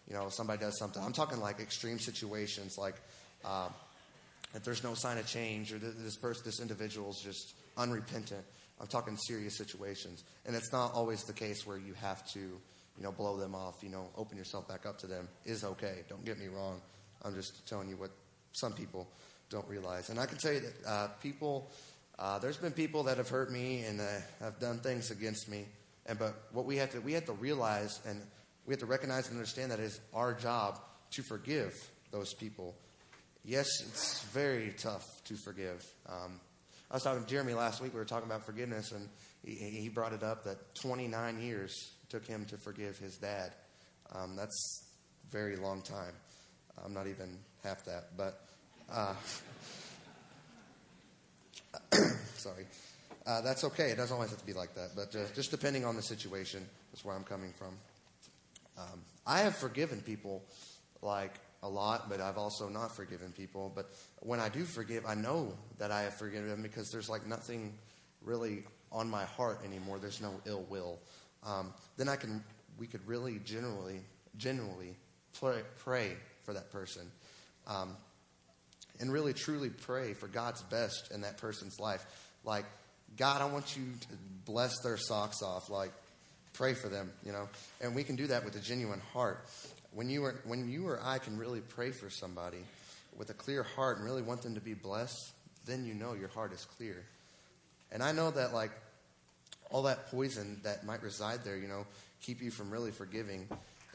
you 0.07 0.13
know, 0.13 0.29
somebody 0.29 0.61
does 0.61 0.77
something. 0.79 1.03
I'm 1.03 1.11
talking 1.11 1.41
like 1.41 1.59
extreme 1.59 1.99
situations, 1.99 2.77
like 2.77 2.95
uh, 3.43 3.67
if 4.53 4.63
there's 4.63 4.83
no 4.83 4.93
sign 4.93 5.17
of 5.17 5.27
change 5.27 5.73
or 5.73 5.77
this 5.77 6.15
person, 6.15 6.43
this 6.45 6.59
individual 6.59 7.09
is 7.09 7.21
just 7.21 7.53
unrepentant. 7.77 8.43
I'm 8.79 8.87
talking 8.87 9.15
serious 9.17 9.57
situations. 9.57 10.23
And 10.45 10.55
it's 10.55 10.71
not 10.71 10.93
always 10.93 11.23
the 11.23 11.33
case 11.33 11.65
where 11.65 11.77
you 11.77 11.93
have 11.95 12.25
to, 12.31 12.39
you 12.39 13.03
know, 13.03 13.11
blow 13.11 13.37
them 13.37 13.53
off, 13.53 13.83
you 13.83 13.89
know, 13.89 14.07
open 14.17 14.37
yourself 14.37 14.67
back 14.67 14.85
up 14.85 14.99
to 14.99 15.07
them 15.07 15.27
is 15.45 15.63
okay. 15.63 15.99
Don't 16.09 16.25
get 16.25 16.39
me 16.39 16.47
wrong. 16.47 16.81
I'm 17.23 17.35
just 17.35 17.67
telling 17.67 17.89
you 17.89 17.97
what 17.97 18.11
some 18.53 18.73
people 18.73 19.07
don't 19.49 19.67
realize. 19.67 20.09
And 20.09 20.19
I 20.19 20.25
can 20.25 20.37
tell 20.37 20.53
you 20.53 20.61
that 20.61 20.89
uh, 20.89 21.07
people, 21.21 21.69
uh, 22.17 22.39
there's 22.39 22.57
been 22.57 22.71
people 22.71 23.03
that 23.03 23.17
have 23.17 23.29
hurt 23.29 23.51
me 23.51 23.83
and 23.83 23.99
uh, 23.99 24.05
have 24.39 24.59
done 24.59 24.79
things 24.79 25.11
against 25.11 25.49
me. 25.49 25.65
And 26.05 26.17
but 26.17 26.35
what 26.51 26.65
we 26.65 26.77
have 26.77 26.91
to 26.91 26.99
we 26.99 27.13
have 27.13 27.25
to 27.25 27.33
realize 27.33 27.99
and 28.07 28.21
we 28.65 28.73
have 28.73 28.79
to 28.79 28.85
recognize 28.85 29.27
and 29.27 29.37
understand 29.37 29.71
that 29.71 29.79
it 29.79 29.85
is 29.85 29.99
our 30.13 30.33
job 30.33 30.79
to 31.11 31.21
forgive 31.21 31.73
those 32.11 32.33
people. 32.33 32.75
Yes, 33.43 33.67
it's 33.81 34.21
very 34.25 34.73
tough 34.77 35.05
to 35.25 35.35
forgive. 35.35 35.83
Um, 36.07 36.39
I 36.89 36.95
was 36.95 37.03
talking 37.03 37.23
to 37.23 37.29
Jeremy 37.29 37.53
last 37.53 37.81
week. 37.81 37.93
We 37.93 37.99
were 37.99 38.05
talking 38.05 38.29
about 38.29 38.45
forgiveness, 38.45 38.91
and 38.91 39.09
he, 39.43 39.55
he 39.55 39.89
brought 39.89 40.13
it 40.13 40.23
up 40.23 40.43
that 40.43 40.75
29 40.75 41.41
years 41.41 41.73
took 42.09 42.25
him 42.25 42.45
to 42.45 42.57
forgive 42.57 42.97
his 42.97 43.17
dad. 43.17 43.53
Um, 44.13 44.35
that's 44.35 44.83
a 45.27 45.31
very 45.31 45.55
long 45.55 45.81
time. 45.81 46.13
I'm 46.83 46.93
not 46.93 47.07
even 47.07 47.37
half 47.63 47.83
that, 47.85 48.09
but 48.17 48.41
uh, 48.91 49.13
sorry. 52.35 52.65
Uh, 53.25 53.41
that's 53.41 53.63
okay. 53.63 53.91
It 53.91 53.97
doesn't 53.97 54.13
always 54.13 54.31
have 54.31 54.39
to 54.39 54.45
be 54.45 54.53
like 54.53 54.73
that, 54.75 54.91
but 54.95 55.15
uh, 55.15 55.25
just 55.35 55.51
depending 55.51 55.85
on 55.85 55.95
the 55.95 56.01
situation 56.01 56.65
is 56.93 57.05
where 57.05 57.15
I'm 57.15 57.23
coming 57.23 57.53
from. 57.53 57.77
Um, 58.77 59.01
I 59.27 59.39
have 59.39 59.55
forgiven 59.55 60.01
people 60.01 60.43
like 61.01 61.35
a 61.63 61.69
lot, 61.69 62.09
but 62.09 62.19
I've 62.19 62.37
also 62.37 62.67
not 62.67 62.95
forgiven 62.95 63.31
people. 63.31 63.71
But 63.75 63.91
when 64.19 64.39
I 64.39 64.49
do 64.49 64.63
forgive, 64.63 65.05
I 65.05 65.13
know 65.13 65.53
that 65.77 65.91
I 65.91 66.01
have 66.01 66.15
forgiven 66.15 66.49
them 66.49 66.63
because 66.63 66.91
there's 66.91 67.09
like 67.09 67.27
nothing 67.27 67.73
really 68.23 68.63
on 68.91 69.09
my 69.09 69.25
heart 69.25 69.59
anymore. 69.63 69.99
There's 69.99 70.21
no 70.21 70.33
ill 70.45 70.65
will. 70.69 70.99
Um, 71.45 71.73
then 71.97 72.09
I 72.09 72.15
can, 72.15 72.43
we 72.77 72.87
could 72.87 73.05
really 73.07 73.39
generally, 73.45 74.01
genuinely 74.37 74.95
pray, 75.39 75.61
pray 75.77 76.13
for 76.43 76.53
that 76.53 76.71
person. 76.71 77.03
Um, 77.67 77.95
and 78.99 79.11
really 79.11 79.33
truly 79.33 79.69
pray 79.69 80.13
for 80.13 80.27
God's 80.27 80.61
best 80.63 81.11
in 81.13 81.21
that 81.21 81.37
person's 81.37 81.79
life. 81.79 82.05
Like, 82.43 82.65
God, 83.17 83.41
I 83.41 83.45
want 83.45 83.75
you 83.75 83.83
to 83.83 84.07
bless 84.45 84.79
their 84.83 84.97
socks 84.97 85.41
off. 85.41 85.69
Like, 85.69 85.91
pray 86.53 86.73
for 86.73 86.87
them, 86.89 87.11
you 87.25 87.31
know. 87.31 87.49
And 87.81 87.95
we 87.95 88.03
can 88.03 88.15
do 88.15 88.27
that 88.27 88.45
with 88.45 88.55
a 88.55 88.59
genuine 88.59 89.01
heart. 89.13 89.45
When 89.93 90.09
you, 90.09 90.23
are, 90.25 90.35
when 90.45 90.69
you 90.69 90.87
or 90.87 90.99
I 91.03 91.17
can 91.17 91.37
really 91.37 91.61
pray 91.61 91.91
for 91.91 92.09
somebody 92.09 92.63
with 93.17 93.29
a 93.29 93.33
clear 93.33 93.63
heart 93.63 93.97
and 93.97 94.05
really 94.05 94.21
want 94.21 94.41
them 94.41 94.55
to 94.55 94.61
be 94.61 94.73
blessed, 94.73 95.33
then 95.65 95.85
you 95.85 95.93
know 95.93 96.13
your 96.13 96.29
heart 96.29 96.53
is 96.53 96.65
clear. 96.77 97.03
And 97.91 98.01
I 98.01 98.11
know 98.11 98.31
that, 98.31 98.53
like, 98.53 98.71
all 99.69 99.83
that 99.83 100.07
poison 100.11 100.61
that 100.63 100.85
might 100.85 101.01
reside 101.01 101.43
there, 101.43 101.57
you 101.57 101.67
know, 101.67 101.85
keep 102.21 102.41
you 102.41 102.51
from 102.51 102.71
really 102.71 102.91
forgiving, 102.91 103.47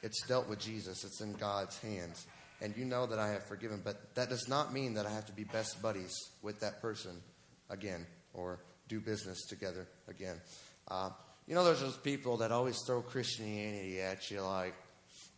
it's 0.06 0.22
dealt 0.22 0.48
with 0.48 0.60
Jesus. 0.60 1.04
It's 1.04 1.20
in 1.20 1.32
God's 1.34 1.76
hands. 1.78 2.26
And 2.62 2.74
you 2.76 2.84
know 2.84 3.06
that 3.06 3.18
I 3.18 3.30
have 3.30 3.44
forgiven, 3.44 3.82
but 3.84 4.14
that 4.14 4.30
does 4.30 4.48
not 4.48 4.72
mean 4.72 4.94
that 4.94 5.04
I 5.04 5.10
have 5.10 5.26
to 5.26 5.32
be 5.32 5.44
best 5.44 5.82
buddies 5.82 6.14
with 6.42 6.60
that 6.60 6.80
person 6.80 7.20
again 7.68 8.06
or 8.32 8.60
do 8.88 9.00
business 9.00 9.44
together 9.46 9.88
again. 10.08 10.40
Uh, 10.88 11.10
you 11.48 11.54
know, 11.54 11.64
there's 11.64 11.80
those 11.80 11.96
people 11.96 12.38
that 12.38 12.52
always 12.52 12.80
throw 12.86 13.02
Christianity 13.02 14.00
at 14.00 14.30
you, 14.30 14.40
like, 14.40 14.74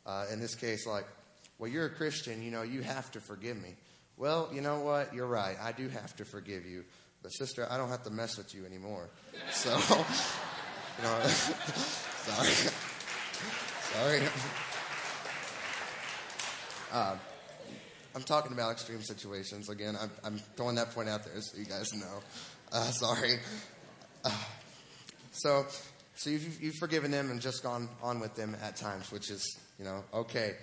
uh, 0.06 0.26
in 0.32 0.38
this 0.38 0.54
case, 0.54 0.86
like, 0.86 1.06
well, 1.58 1.70
you're 1.70 1.86
a 1.86 1.90
Christian, 1.90 2.42
you 2.42 2.50
know, 2.50 2.62
you 2.62 2.82
have 2.82 3.10
to 3.12 3.20
forgive 3.20 3.60
me. 3.60 3.74
Well, 4.16 4.50
you 4.52 4.60
know 4.60 4.80
what? 4.80 5.14
You're 5.14 5.26
right. 5.26 5.56
I 5.60 5.72
do 5.72 5.88
have 5.88 6.14
to 6.16 6.24
forgive 6.24 6.66
you. 6.66 6.84
But, 7.22 7.30
sister, 7.30 7.66
I 7.70 7.78
don't 7.78 7.88
have 7.88 8.04
to 8.04 8.10
mess 8.10 8.36
with 8.36 8.54
you 8.54 8.64
anymore. 8.66 9.08
So, 9.50 9.70
you 10.98 11.04
know, 11.04 11.20
sorry. 11.26 12.67
Sorry. 13.98 14.20
Uh, 16.90 17.14
I'm 18.14 18.22
talking 18.22 18.52
about 18.52 18.72
extreme 18.72 19.02
situations. 19.02 19.68
Again, 19.68 19.94
I'm, 20.00 20.10
I'm, 20.24 20.38
throwing 20.56 20.76
that 20.76 20.92
point 20.92 21.06
out 21.06 21.22
there 21.22 21.38
so 21.42 21.58
you 21.58 21.66
guys 21.66 21.92
know. 21.92 22.22
Uh, 22.72 22.80
sorry. 22.92 23.34
Uh, 24.24 24.30
so, 25.32 25.66
so 26.14 26.30
you've, 26.30 26.62
you've 26.62 26.76
forgiven 26.76 27.10
them 27.10 27.30
and 27.30 27.42
just 27.42 27.62
gone 27.62 27.90
on 28.02 28.20
with 28.20 28.34
them 28.36 28.56
at 28.62 28.74
times, 28.76 29.12
which 29.12 29.30
is, 29.30 29.58
you 29.78 29.84
know, 29.84 30.02
okay. 30.14 30.54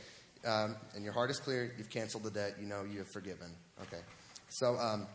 Um, 0.47 0.77
and 0.95 1.03
your 1.03 1.13
heart 1.13 1.29
is 1.29 1.39
clear. 1.39 1.71
You've 1.77 1.91
canceled 1.91 2.23
the 2.23 2.31
debt. 2.31 2.55
You 2.59 2.65
know 2.65 2.83
you 2.91 2.97
have 2.97 3.11
forgiven. 3.13 3.51
Okay. 3.83 4.01
So, 4.49 4.79
um, 4.79 5.05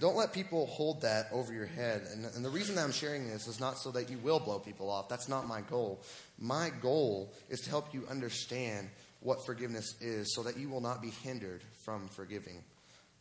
don't 0.00 0.16
let 0.16 0.32
people 0.32 0.66
hold 0.66 1.02
that 1.02 1.28
over 1.30 1.52
your 1.52 1.66
head. 1.66 2.06
And, 2.12 2.24
and, 2.24 2.44
the 2.44 2.50
reason 2.50 2.74
that 2.76 2.84
I'm 2.84 2.92
sharing 2.92 3.28
this 3.28 3.46
is 3.46 3.60
not 3.60 3.78
so 3.78 3.90
that 3.92 4.08
you 4.10 4.18
will 4.18 4.40
blow 4.40 4.58
people 4.58 4.90
off. 4.90 5.08
That's 5.08 5.28
not 5.28 5.46
my 5.46 5.60
goal. 5.60 6.00
My 6.38 6.70
goal 6.80 7.32
is 7.50 7.60
to 7.60 7.70
help 7.70 7.92
you 7.92 8.04
understand 8.10 8.88
what 9.20 9.44
forgiveness 9.44 9.94
is 10.00 10.34
so 10.34 10.42
that 10.42 10.56
you 10.56 10.70
will 10.70 10.80
not 10.80 11.02
be 11.02 11.10
hindered 11.10 11.62
from 11.84 12.08
forgiving. 12.08 12.64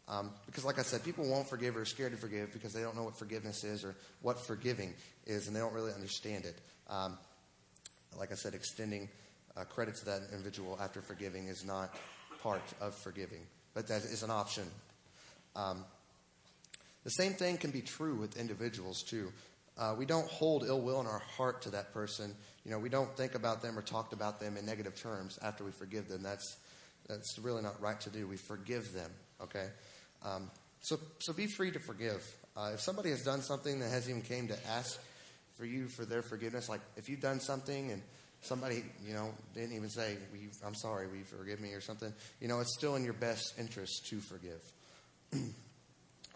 Um, 0.08 0.32
because, 0.46 0.66
like 0.66 0.80
I 0.80 0.82
said, 0.82 1.04
people 1.04 1.26
won't 1.26 1.48
forgive 1.48 1.78
or 1.78 1.82
are 1.82 1.86
scared 1.86 2.14
to 2.14 2.18
forgive 2.18 2.52
because 2.54 2.74
they 2.74 2.82
don't 2.82 2.96
know 2.96 3.04
what 3.04 3.20
forgiveness 3.20 3.64
is 3.64 3.84
or 3.84 3.96
what 4.22 4.40
forgiving 4.40 4.96
is, 5.28 5.48
and 5.48 5.56
they 5.56 5.60
don't 5.60 5.74
really 5.74 5.94
understand 5.94 6.46
it. 6.46 6.58
Um, 6.90 7.18
like 8.18 8.32
I 8.32 8.36
said, 8.36 8.56
extending 8.56 9.08
uh, 9.56 9.66
credit 9.66 9.96
to 9.98 10.06
that 10.06 10.22
individual 10.32 10.80
after 10.82 11.02
forgiving 11.02 11.48
is 11.48 11.64
not 11.64 11.94
part 12.42 12.64
of 12.82 12.96
forgiving, 12.96 13.42
but 13.76 13.88
that 13.88 14.04
is 14.04 14.24
an 14.24 14.32
option. 14.32 14.64
Um, 15.56 15.86
the 17.04 17.10
same 17.12 17.34
thing 17.34 17.58
can 17.58 17.72
be 17.72 17.82
true 17.82 18.16
with 18.16 18.38
individuals, 18.38 19.04
too. 19.04 19.32
Uh, 19.78 19.96
we 19.98 20.06
don't 20.06 20.28
hold 20.28 20.66
ill 20.66 20.82
will 20.82 21.00
in 21.00 21.08
our 21.08 21.20
heart 21.38 21.62
to 21.62 21.70
that 21.70 21.94
person. 21.94 22.36
You 22.66 22.72
know, 22.72 22.80
we 22.80 22.90
don't 22.90 23.16
think 23.16 23.36
about 23.36 23.62
them 23.62 23.80
or 23.80 23.82
talk 23.82 24.12
about 24.12 24.40
them 24.40 24.58
in 24.58 24.66
negative 24.66 25.02
terms 25.02 25.40
after 25.42 25.64
we 25.64 25.72
forgive 25.72 26.10
them. 26.10 26.22
That's, 26.22 26.58
that's 27.08 27.40
really 27.40 27.62
not 27.62 27.82
right 27.82 28.00
to 28.02 28.10
do. 28.10 28.28
We 28.28 28.36
forgive 28.36 28.92
them, 28.94 29.10
okay? 29.42 29.68
Um, 30.26 30.52
so, 30.82 31.00
so 31.20 31.32
be 31.32 31.48
free 31.48 31.72
to 31.72 31.80
forgive. 31.80 32.22
Uh, 32.58 32.72
if 32.74 32.82
somebody 32.82 33.10
has 33.12 33.24
done 33.24 33.42
something 33.42 33.80
that 33.80 33.90
hasn't 33.90 34.18
even 34.18 34.22
came 34.22 34.50
to 34.50 34.68
ask 34.68 35.00
for 35.58 35.66
you 35.66 35.88
for 35.88 36.04
their 36.04 36.22
forgiveness, 36.22 36.68
like 36.68 36.82
if 36.98 37.08
you've 37.08 37.22
done 37.22 37.40
something 37.40 37.92
and 37.92 38.02
somebody, 38.42 38.84
you 39.06 39.14
know, 39.14 39.34
didn't 39.54 39.74
even 39.74 39.90
say, 39.90 40.18
I'm 40.66 40.76
sorry, 40.76 41.08
will 41.08 41.16
you 41.16 41.24
forgive 41.24 41.62
me 41.62 41.74
or 41.74 41.82
something, 41.82 42.14
you 42.42 42.50
know, 42.50 42.60
it's 42.60 42.74
still 42.78 42.96
in 42.96 43.04
your 43.06 43.14
best 43.14 43.54
interest 43.58 44.08
to 44.10 44.20
forgive. 44.20 44.62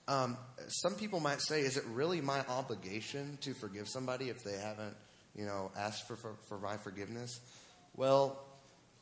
um, 0.08 0.38
some 0.68 0.96
people 0.96 1.20
might 1.20 1.42
say, 1.42 1.62
is 1.62 1.78
it 1.78 1.84
really 1.92 2.22
my 2.22 2.42
obligation 2.48 3.38
to 3.42 3.54
forgive 3.54 3.88
somebody 3.88 4.30
if 4.30 4.44
they 4.44 4.58
haven't, 4.58 4.96
you 5.36 5.46
know, 5.46 5.72
asked 5.78 6.08
for, 6.08 6.16
for, 6.16 6.36
for 6.48 6.60
my 6.60 6.78
forgiveness? 6.78 7.40
Well, 7.96 8.38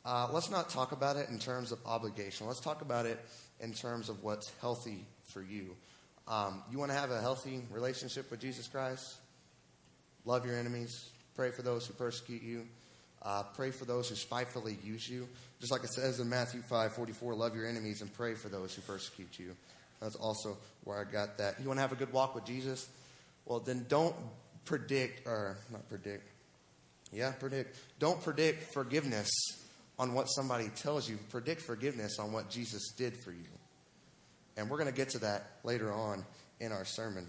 uh, 0.04 0.28
let's 0.32 0.50
not 0.50 0.70
talk 0.70 0.92
about 0.92 1.16
it 1.16 1.28
in 1.28 1.38
terms 1.38 1.72
of 1.72 1.78
obligation. 1.86 2.46
Let's 2.46 2.60
talk 2.60 2.82
about 2.82 3.06
it 3.06 3.18
in 3.60 3.72
terms 3.72 4.08
of 4.08 4.22
what's 4.22 4.50
healthy 4.60 5.04
for 5.32 5.42
you. 5.42 5.76
Um, 6.28 6.62
you 6.70 6.78
want 6.78 6.90
to 6.92 6.96
have 6.96 7.10
a 7.10 7.20
healthy 7.20 7.62
relationship 7.70 8.30
with 8.30 8.40
Jesus 8.40 8.68
Christ? 8.68 9.16
Love 10.24 10.46
your 10.46 10.56
enemies. 10.56 11.10
Pray 11.34 11.50
for 11.50 11.62
those 11.62 11.86
who 11.86 11.94
persecute 11.94 12.42
you. 12.42 12.66
Uh, 13.22 13.44
pray 13.54 13.70
for 13.70 13.84
those 13.84 14.08
who 14.08 14.14
spitefully 14.14 14.76
use 14.84 15.08
you. 15.08 15.28
Just 15.60 15.72
like 15.72 15.84
it 15.84 15.92
says 15.92 16.20
in 16.20 16.28
Matthew 16.28 16.60
5 16.62 16.94
44, 16.94 17.34
love 17.34 17.54
your 17.54 17.66
enemies 17.66 18.02
and 18.02 18.12
pray 18.12 18.34
for 18.34 18.48
those 18.48 18.74
who 18.74 18.82
persecute 18.82 19.38
you. 19.38 19.56
That's 20.02 20.16
also 20.16 20.58
where 20.82 20.98
I 20.98 21.10
got 21.10 21.38
that. 21.38 21.60
You 21.60 21.68
want 21.68 21.78
to 21.78 21.82
have 21.82 21.92
a 21.92 21.96
good 21.96 22.12
walk 22.12 22.34
with 22.34 22.44
Jesus? 22.44 22.88
Well, 23.46 23.60
then 23.60 23.86
don't 23.88 24.16
predict, 24.64 25.26
or 25.26 25.58
not 25.70 25.88
predict. 25.88 26.28
Yeah, 27.12 27.30
predict. 27.32 27.78
Don't 28.00 28.20
predict 28.20 28.72
forgiveness 28.72 29.30
on 29.98 30.14
what 30.14 30.24
somebody 30.24 30.68
tells 30.70 31.08
you, 31.08 31.18
predict 31.30 31.60
forgiveness 31.60 32.18
on 32.18 32.32
what 32.32 32.50
Jesus 32.50 32.92
did 32.96 33.16
for 33.16 33.30
you. 33.30 33.48
And 34.56 34.68
we're 34.68 34.78
going 34.78 34.90
to 34.90 34.96
get 34.96 35.10
to 35.10 35.18
that 35.20 35.52
later 35.62 35.92
on 35.92 36.24
in 36.60 36.72
our 36.72 36.84
sermon. 36.84 37.26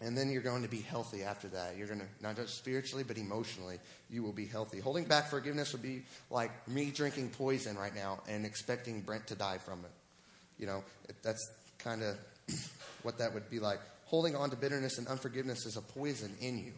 And 0.00 0.16
then 0.16 0.30
you're 0.30 0.42
going 0.42 0.62
to 0.62 0.68
be 0.68 0.80
healthy 0.80 1.22
after 1.22 1.48
that. 1.48 1.76
You're 1.76 1.86
going 1.86 2.00
to, 2.00 2.06
not 2.20 2.36
just 2.36 2.56
spiritually, 2.58 3.04
but 3.06 3.16
emotionally, 3.16 3.78
you 4.10 4.22
will 4.22 4.32
be 4.32 4.44
healthy. 4.44 4.80
Holding 4.80 5.04
back 5.04 5.30
forgiveness 5.30 5.72
would 5.72 5.82
be 5.82 6.02
like 6.30 6.68
me 6.68 6.90
drinking 6.90 7.30
poison 7.30 7.78
right 7.78 7.94
now 7.94 8.20
and 8.28 8.44
expecting 8.44 9.00
Brent 9.00 9.28
to 9.28 9.34
die 9.34 9.58
from 9.58 9.80
it. 9.84 9.92
You 10.58 10.66
know, 10.66 10.84
that's 11.22 11.50
kind 11.86 12.02
of 12.02 12.16
what 13.02 13.18
that 13.18 13.32
would 13.32 13.48
be 13.48 13.60
like. 13.60 13.78
Holding 14.06 14.34
on 14.34 14.50
to 14.50 14.56
bitterness 14.56 14.98
and 14.98 15.06
unforgiveness 15.06 15.66
is 15.66 15.76
a 15.76 15.80
poison 15.80 16.32
in 16.40 16.58
you. 16.58 16.72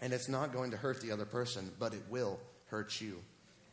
And 0.00 0.12
it's 0.12 0.28
not 0.28 0.52
going 0.52 0.72
to 0.72 0.76
hurt 0.76 1.00
the 1.00 1.12
other 1.12 1.24
person, 1.24 1.70
but 1.78 1.94
it 1.94 2.02
will 2.10 2.40
hurt 2.66 3.00
you 3.00 3.18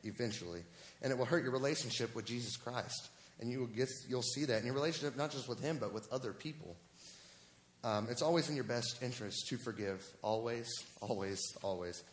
eventually. 0.04 0.62
And 1.02 1.12
it 1.12 1.18
will 1.18 1.26
hurt 1.26 1.44
your 1.44 1.52
relationship 1.52 2.16
with 2.16 2.26
Jesus 2.26 2.56
Christ. 2.56 3.10
And 3.40 3.50
you 3.50 3.60
will 3.60 3.68
get, 3.68 3.88
you'll 4.08 4.22
see 4.22 4.46
that 4.46 4.60
in 4.60 4.66
your 4.66 4.76
relationship, 4.76 5.18
not 5.18 5.32
just 5.32 5.50
with 5.50 5.62
Him, 5.62 5.78
but 5.80 5.94
with 5.94 6.08
other 6.12 6.34
people. 6.34 6.76
Um, 7.84 8.08
it's 8.10 8.22
always 8.22 8.50
in 8.50 8.56
your 8.56 8.66
best 8.66 9.02
interest 9.02 9.48
to 9.48 9.58
forgive. 9.58 10.06
Always, 10.22 10.68
always, 11.02 11.40
always. 11.64 12.04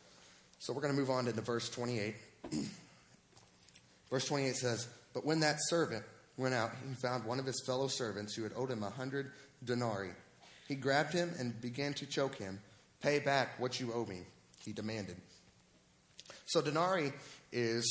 So 0.60 0.72
we're 0.72 0.82
going 0.82 0.94
to 0.94 0.98
move 0.98 1.10
on 1.10 1.26
to 1.26 1.32
the 1.32 1.42
verse 1.42 1.68
28. 1.68 2.14
verse 4.10 4.24
28 4.24 4.54
says, 4.54 4.88
But 5.12 5.26
when 5.26 5.40
that 5.40 5.56
servant 5.68 6.04
went 6.36 6.54
out, 6.54 6.70
he 6.88 6.94
found 6.94 7.24
one 7.24 7.38
of 7.38 7.46
his 7.46 7.62
fellow 7.66 7.88
servants 7.88 8.34
who 8.34 8.42
had 8.42 8.52
owed 8.56 8.70
him 8.70 8.82
a 8.82 8.90
hundred 8.90 9.30
denarii. 9.64 10.10
He 10.68 10.74
grabbed 10.74 11.12
him 11.12 11.32
and 11.38 11.60
began 11.60 11.94
to 11.94 12.06
choke 12.06 12.36
him. 12.36 12.60
Pay 13.00 13.20
back 13.20 13.60
what 13.60 13.78
you 13.78 13.92
owe 13.92 14.06
me, 14.06 14.22
he 14.64 14.72
demanded. 14.72 15.16
So, 16.46 16.60
denarii 16.60 17.12
is 17.52 17.86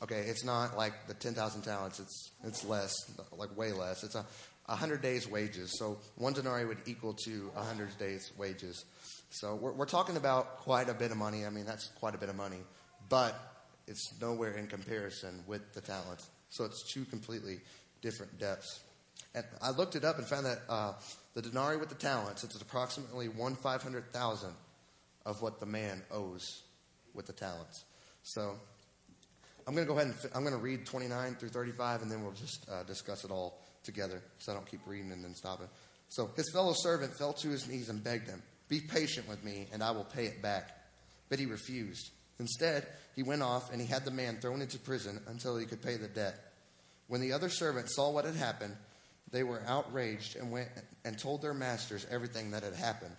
Okay, 0.00 0.20
it's 0.28 0.44
not 0.44 0.76
like 0.76 0.92
the 1.08 1.14
10,000 1.14 1.62
talents. 1.62 1.98
It's, 1.98 2.30
it's 2.44 2.64
less, 2.64 2.94
like 3.36 3.56
way 3.56 3.72
less. 3.72 4.04
It's 4.04 4.14
a 4.14 4.24
100 4.66 5.02
days' 5.02 5.28
wages. 5.28 5.76
So 5.76 5.98
one 6.14 6.34
denarii 6.34 6.66
would 6.66 6.78
equal 6.86 7.14
to 7.24 7.50
a 7.56 7.58
100 7.58 7.98
days' 7.98 8.30
wages. 8.38 8.84
So 9.30 9.56
we're, 9.56 9.72
we're 9.72 9.86
talking 9.86 10.16
about 10.16 10.58
quite 10.58 10.88
a 10.88 10.94
bit 10.94 11.10
of 11.10 11.16
money. 11.16 11.44
I 11.44 11.50
mean, 11.50 11.66
that's 11.66 11.88
quite 11.98 12.14
a 12.14 12.18
bit 12.18 12.28
of 12.28 12.36
money. 12.36 12.60
But 13.08 13.34
it's 13.88 14.12
nowhere 14.20 14.52
in 14.52 14.68
comparison 14.68 15.42
with 15.48 15.72
the 15.74 15.80
talents. 15.80 16.28
So 16.50 16.64
it's 16.64 16.92
two 16.92 17.04
completely 17.06 17.58
different 18.00 18.38
depths. 18.38 18.80
And 19.34 19.44
I 19.62 19.70
looked 19.70 19.94
it 19.96 20.04
up 20.04 20.18
and 20.18 20.26
found 20.26 20.46
that 20.46 20.60
uh, 20.68 20.92
the 21.34 21.42
denarii 21.42 21.76
with 21.76 21.88
the 21.88 21.94
talents, 21.94 22.44
it's 22.44 22.60
approximately 22.60 23.28
one 23.28 23.54
five 23.54 23.82
hundred 23.82 24.12
thousand 24.12 24.54
of 25.26 25.42
what 25.42 25.60
the 25.60 25.66
man 25.66 26.02
owes 26.10 26.62
with 27.14 27.26
the 27.26 27.32
talents. 27.32 27.84
So 28.22 28.54
I'm 29.66 29.74
going 29.74 29.86
to 29.86 29.92
go 29.92 29.98
ahead 29.98 30.14
and 30.14 30.32
I'm 30.34 30.42
going 30.42 30.54
to 30.54 30.60
read 30.60 30.86
29 30.86 31.34
through 31.34 31.50
35, 31.50 32.02
and 32.02 32.10
then 32.10 32.22
we'll 32.22 32.32
just 32.32 32.66
uh, 32.70 32.82
discuss 32.84 33.24
it 33.24 33.30
all 33.30 33.60
together, 33.84 34.22
so 34.38 34.52
I 34.52 34.54
don't 34.54 34.66
keep 34.66 34.80
reading 34.86 35.12
and 35.12 35.22
then 35.22 35.34
stopping. 35.34 35.68
So 36.08 36.30
his 36.36 36.50
fellow 36.52 36.72
servant 36.74 37.14
fell 37.16 37.34
to 37.34 37.48
his 37.48 37.68
knees 37.68 37.90
and 37.90 38.02
begged 38.02 38.28
him, 38.28 38.42
"Be 38.68 38.80
patient 38.80 39.28
with 39.28 39.44
me, 39.44 39.68
and 39.72 39.82
I 39.82 39.90
will 39.90 40.04
pay 40.04 40.24
it 40.24 40.40
back." 40.42 40.70
But 41.28 41.38
he 41.38 41.46
refused. 41.46 42.10
Instead, 42.38 42.86
he 43.14 43.22
went 43.22 43.42
off 43.42 43.72
and 43.72 43.80
he 43.80 43.86
had 43.86 44.04
the 44.04 44.10
man 44.10 44.38
thrown 44.40 44.62
into 44.62 44.78
prison 44.78 45.20
until 45.26 45.56
he 45.56 45.66
could 45.66 45.82
pay 45.82 45.96
the 45.96 46.08
debt. 46.08 46.47
When 47.08 47.20
the 47.20 47.32
other 47.32 47.48
servants 47.48 47.96
saw 47.96 48.10
what 48.10 48.26
had 48.26 48.36
happened, 48.36 48.76
they 49.30 49.42
were 49.42 49.62
outraged 49.66 50.36
and 50.36 50.52
went 50.52 50.68
and 51.04 51.18
told 51.18 51.42
their 51.42 51.54
masters 51.54 52.06
everything 52.10 52.52
that 52.52 52.62
had 52.62 52.74
happened. 52.74 53.16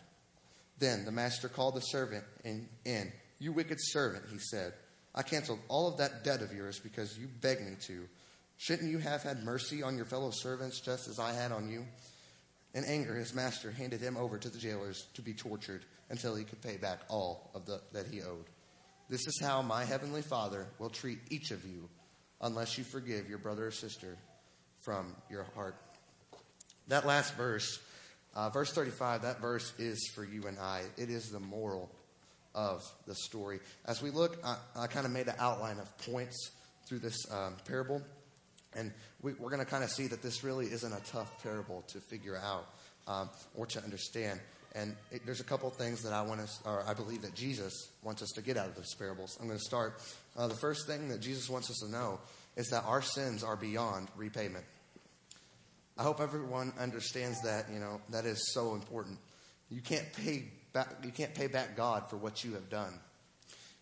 Then 0.80 1.06
the 1.06 1.12
master 1.12 1.50
called 1.50 1.76
the 1.76 1.82
servant 1.82 2.24
in. 2.44 3.12
You 3.40 3.52
wicked 3.52 3.78
servant, 3.80 4.26
he 4.32 4.38
said. 4.38 4.74
I 5.14 5.24
canceled 5.24 5.60
all 5.68 5.88
of 5.88 5.98
that 5.98 6.24
debt 6.24 6.42
of 6.42 6.54
yours 6.54 6.80
because 6.80 7.18
you 7.18 7.28
begged 7.42 7.62
me 7.62 7.76
to. 7.88 8.08
Shouldn't 8.58 8.92
you 8.92 9.00
have 9.00 9.24
had 9.24 9.44
mercy 9.44 9.82
on 9.82 9.96
your 9.96 10.06
fellow 10.06 10.32
servants 10.32 10.82
just 10.82 11.08
as 11.08 11.20
I 11.20 11.34
had 11.34 11.52
on 11.52 11.70
you? 11.70 11.86
In 12.74 12.84
anger, 12.86 13.16
his 13.16 13.34
master 13.34 13.72
handed 13.72 14.02
him 14.02 14.18
over 14.18 14.38
to 14.38 14.50
the 14.50 14.60
jailers 14.60 15.08
to 15.16 15.22
be 15.22 15.34
tortured 15.34 15.86
until 16.10 16.36
he 16.36 16.44
could 16.44 16.62
pay 16.62 16.78
back 16.78 17.00
all 17.10 17.50
of 17.56 17.66
the, 17.66 17.82
that 17.94 18.08
he 18.08 18.22
owed. 18.22 18.46
This 19.10 19.26
is 19.26 19.40
how 19.42 19.62
my 19.62 19.86
heavenly 19.86 20.22
Father 20.22 20.68
will 20.78 20.90
treat 20.90 21.20
each 21.30 21.52
of 21.52 21.66
you 21.66 21.90
unless 22.42 22.78
you 22.78 22.84
forgive 22.84 23.30
your 23.30 23.38
brother 23.38 23.68
or 23.68 23.72
sister 23.72 24.18
from 24.80 25.16
your 25.30 25.44
heart. 25.56 25.76
That 26.88 27.06
last 27.06 27.36
verse, 27.36 27.80
uh, 28.36 28.50
verse 28.50 28.72
35, 28.72 29.24
that 29.24 29.42
verse 29.42 29.74
is 29.78 30.10
for 30.16 30.24
you 30.24 30.48
and 30.48 30.58
I. 30.58 30.84
It 30.98 31.10
is 31.10 31.30
the 31.30 31.40
moral 31.40 31.92
of 32.56 32.84
the 33.06 33.16
story. 33.16 33.60
As 33.86 34.02
we 34.02 34.10
look, 34.10 34.38
I, 34.44 34.58
I 34.76 34.88
kind 34.88 35.06
of 35.06 35.12
made 35.12 35.28
an 35.28 35.36
outline 35.40 35.78
of 35.80 35.98
points 36.00 36.52
through 36.88 37.00
this 37.00 37.18
um, 37.32 37.56
parable. 37.68 38.02
And 38.76 38.92
we, 39.22 39.34
we're 39.34 39.50
going 39.50 39.64
to 39.64 39.70
kind 39.70 39.84
of 39.84 39.90
see 39.90 40.08
that 40.08 40.22
this 40.22 40.44
really 40.44 40.66
isn't 40.66 40.94
a 40.94 41.02
tough 41.12 41.44
parable 41.44 41.84
to 41.90 42.00
figure 42.00 42.38
out 42.38 42.66
um, 43.08 43.30
or 43.56 43.66
to 43.68 43.84
understand. 43.84 44.40
And 44.76 44.96
it, 45.12 45.26
there's 45.26 45.40
a 45.40 45.46
couple 45.46 45.70
things 45.72 46.02
that 46.04 46.14
I 46.14 46.22
want 46.22 46.42
us, 46.42 46.62
or 46.64 46.84
I 46.88 46.94
believe 46.94 47.24
that 47.24 47.34
Jesus 47.34 47.74
wants 48.04 48.22
us 48.22 48.30
to 48.36 48.42
get 48.42 48.56
out 48.58 48.68
of 48.68 48.76
those 48.76 48.94
parables. 48.96 49.38
I'm 49.40 49.48
going 49.48 49.58
to 49.58 49.66
start. 49.66 50.02
Uh, 50.38 50.48
the 50.48 50.56
first 50.56 50.88
thing 50.88 51.10
that 51.10 51.22
Jesus 51.22 51.50
wants 51.50 51.70
us 51.70 51.80
to 51.80 51.92
know 51.92 52.20
is 52.56 52.68
that 52.68 52.84
our 52.86 53.02
sins 53.02 53.44
are 53.44 53.56
beyond 53.56 54.10
repayment. 54.16 54.66
I 55.98 56.04
hope 56.04 56.22
everyone 56.22 56.72
understands 56.80 57.42
that. 57.42 57.66
You 57.72 57.80
know 57.80 58.00
that 58.10 58.26
is 58.26 58.54
so 58.54 58.74
important. 58.74 59.18
You 59.70 59.82
can't 59.82 60.12
pay 60.14 60.46
back. 60.72 60.88
You 61.04 61.12
can't 61.12 61.34
pay 61.34 61.48
back 61.48 61.76
God 61.76 62.10
for 62.10 62.18
what 62.18 62.44
you 62.44 62.54
have 62.54 62.70
done. 62.70 62.94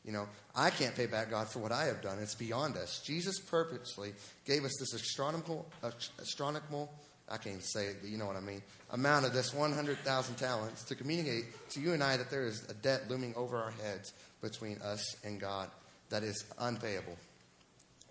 You 0.03 0.13
know, 0.13 0.27
I 0.55 0.69
can't 0.69 0.95
pay 0.95 1.05
back 1.05 1.29
God 1.31 1.49
for 1.49 1.59
what 1.59 1.73
I 1.73 1.85
have 1.85 2.01
done. 2.01 2.17
It's 2.19 2.33
beyond 2.33 2.77
us. 2.77 3.01
Jesus 3.05 3.39
purposely 3.39 4.13
gave 4.45 4.63
us 4.63 4.71
this 4.79 4.95
astronomical, 4.95 5.69
astronomical, 6.19 6.93
I 7.29 7.37
can't 7.37 7.63
say 7.63 7.87
it, 7.87 7.97
but 8.01 8.09
you 8.09 8.17
know 8.17 8.25
what 8.25 8.37
I 8.37 8.41
mean, 8.41 8.61
amount 8.91 9.25
of 9.25 9.33
this 9.33 9.53
100,000 9.53 10.35
talents 10.35 10.83
to 10.85 10.95
communicate 10.95 11.45
to 11.71 11.81
you 11.81 11.93
and 11.93 12.01
I 12.01 12.17
that 12.17 12.29
there 12.29 12.45
is 12.45 12.65
a 12.69 12.73
debt 12.73 13.09
looming 13.09 13.33
over 13.35 13.57
our 13.57 13.71
heads 13.83 14.13
between 14.41 14.77
us 14.81 15.15
and 15.25 15.39
God 15.39 15.69
that 16.09 16.23
is 16.23 16.45
unpayable. 16.59 17.17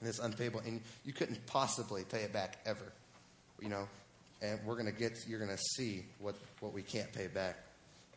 And 0.00 0.08
it's 0.08 0.18
unpayable. 0.18 0.60
And 0.60 0.80
you 1.04 1.12
couldn't 1.12 1.44
possibly 1.46 2.04
pay 2.04 2.22
it 2.22 2.32
back 2.32 2.58
ever. 2.66 2.92
You 3.60 3.70
know, 3.70 3.88
and 4.42 4.60
we're 4.66 4.74
going 4.74 4.92
to 4.92 4.92
get, 4.92 5.18
you're 5.26 5.38
going 5.38 5.50
to 5.56 5.62
see 5.76 6.04
what, 6.18 6.34
what 6.60 6.74
we 6.74 6.82
can't 6.82 7.10
pay 7.12 7.26
back. 7.26 7.56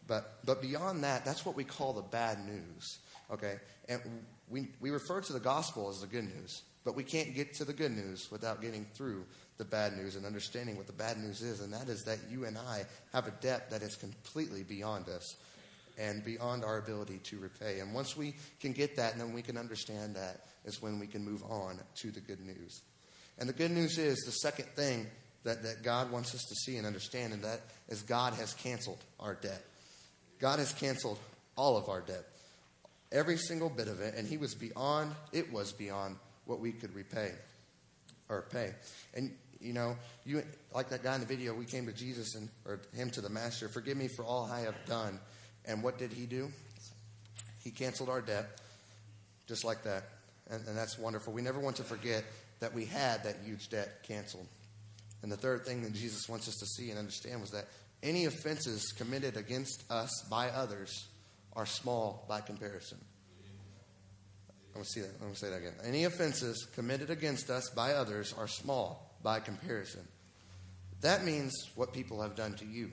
But, 0.06 0.40
but 0.44 0.62
beyond 0.62 1.04
that, 1.04 1.24
that's 1.24 1.46
what 1.46 1.56
we 1.56 1.64
call 1.64 1.94
the 1.94 2.02
bad 2.02 2.46
news. 2.46 3.00
Okay? 3.32 3.56
And 3.88 4.02
we, 4.50 4.68
we 4.82 4.90
refer 4.90 5.22
to 5.22 5.34
the 5.34 5.40
gospel 5.40 5.90
as 5.90 5.98
the 5.98 6.08
good 6.08 6.26
news. 6.26 6.64
But 6.84 6.96
we 6.96 7.04
can't 7.04 7.36
get 7.36 7.54
to 7.56 7.66
the 7.66 7.74
good 7.74 7.92
news 7.92 8.30
without 8.32 8.62
getting 8.62 8.86
through 8.96 9.24
the 9.60 9.66
bad 9.66 9.96
news 9.96 10.16
and 10.16 10.26
understanding 10.26 10.76
what 10.76 10.88
the 10.88 10.94
bad 10.94 11.18
news 11.18 11.42
is. 11.42 11.60
And 11.60 11.72
that 11.74 11.90
is 11.90 12.04
that 12.06 12.18
you 12.32 12.46
and 12.46 12.58
I 12.58 12.86
have 13.14 13.28
a 13.28 13.32
debt 13.42 13.70
that 13.70 13.84
is 13.84 13.96
completely 13.96 14.64
beyond 14.64 15.08
us 15.08 15.36
and 16.00 16.24
beyond 16.24 16.64
our 16.64 16.80
ability 16.80 17.20
to 17.26 17.38
repay. 17.38 17.80
And 17.80 17.94
once 17.94 18.18
we 18.18 18.34
can 18.62 18.72
get 18.72 18.96
that 18.96 19.12
and 19.12 19.22
then 19.22 19.34
we 19.34 19.42
can 19.42 19.58
understand 19.58 20.16
that, 20.16 20.46
is 20.66 20.82
when 20.82 21.00
we 21.00 21.08
can 21.08 21.24
move 21.24 21.44
on 21.50 21.80
to 22.02 22.12
the 22.12 22.20
good 22.20 22.40
news. 22.42 22.82
And 23.38 23.48
the 23.48 23.54
good 23.54 23.72
news 23.72 23.98
is 23.98 24.18
the 24.20 24.32
second 24.32 24.66
thing 24.76 25.08
that, 25.44 25.64
that 25.64 25.84
God 25.84 26.12
wants 26.12 26.36
us 26.36 26.44
to 26.44 26.56
see 26.56 26.78
and 26.78 26.86
understand, 26.86 27.34
and 27.34 27.44
that 27.44 27.62
is 27.88 28.02
God 28.02 28.34
has 28.34 28.54
canceled 28.54 29.00
our 29.20 29.36
debt. 29.36 29.64
God 30.40 30.60
has 30.60 30.74
canceled 30.74 31.20
all 31.56 31.78
of 31.78 31.90
our 31.90 32.02
debt, 32.02 32.26
every 33.12 33.38
single 33.38 33.70
bit 33.70 33.88
of 33.88 34.00
it, 34.02 34.16
and 34.16 34.28
He 34.28 34.38
was 34.38 34.54
beyond, 34.56 35.14
it 35.32 35.52
was 35.52 35.72
beyond 35.72 36.18
what 36.46 36.60
we 36.60 36.72
could 36.72 36.94
repay 36.94 37.32
or 38.30 38.44
pay. 38.52 38.74
And 39.14 39.32
you 39.62 39.74
know, 39.74 39.98
you 40.26 40.44
like 40.74 40.90
that 40.90 41.04
guy 41.04 41.16
in 41.16 41.22
the 41.22 41.28
video, 41.28 41.54
we 41.54 41.66
came 41.66 41.86
to 41.86 41.94
Jesus 41.94 42.36
and 42.36 42.50
or 42.66 42.80
him 42.94 43.10
to 43.12 43.22
the 43.22 43.30
master, 43.30 43.68
forgive 43.68 43.98
me 43.98 44.08
for 44.08 44.24
all 44.24 44.50
I 44.52 44.62
have 44.62 44.86
done. 44.86 45.20
And 45.66 45.84
what 45.84 45.98
did 45.98 46.14
he 46.14 46.26
do? 46.26 46.52
He 47.64 47.72
canceled 47.72 48.10
our 48.10 48.22
debt, 48.22 48.62
just 49.48 49.66
like 49.66 49.84
that. 49.84 50.06
And, 50.50 50.66
and 50.68 50.78
that's 50.78 50.98
wonderful. 50.98 51.34
We 51.34 51.42
never 51.42 51.60
want 51.60 51.76
to 51.78 51.84
forget 51.84 52.24
that 52.62 52.74
we 52.74 52.86
had 52.86 53.24
that 53.24 53.38
huge 53.46 53.70
debt 53.70 54.04
canceled. 54.04 54.48
And 55.22 55.32
the 55.32 55.38
third 55.38 55.66
thing 55.66 55.84
that 55.84 55.94
Jesus 55.94 56.30
wants 56.30 56.48
us 56.48 56.56
to 56.56 56.66
see 56.66 56.90
and 56.90 56.98
understand 56.98 57.42
was 57.42 57.52
that 57.52 57.66
any 58.02 58.26
offenses 58.26 58.94
committed 58.94 59.36
against 59.36 59.84
us 59.92 60.26
by 60.30 60.50
others 60.50 61.08
are 61.54 61.66
small 61.66 62.26
by 62.30 62.40
comparison. 62.40 62.98
I'm 64.70 64.74
going 64.76 64.86
to 64.86 64.90
see 64.90 65.02
that. 65.02 65.12
I'm 65.16 65.20
going 65.20 65.34
to 65.34 65.40
say 65.40 65.50
that 65.50 65.58
again. 65.58 65.74
Any 65.84 66.06
offenses 66.06 66.66
committed 66.76 67.10
against 67.10 67.50
us 67.50 67.70
by 67.70 67.94
others 67.94 68.34
are 68.38 68.48
small 68.48 69.09
by 69.24 69.40
comparison. 69.40 70.08
That 71.02 71.24
means 71.24 71.54
what 71.76 71.94
people 71.94 72.22
have 72.22 72.36
done 72.36 72.54
to 72.56 72.66
you. 72.66 72.92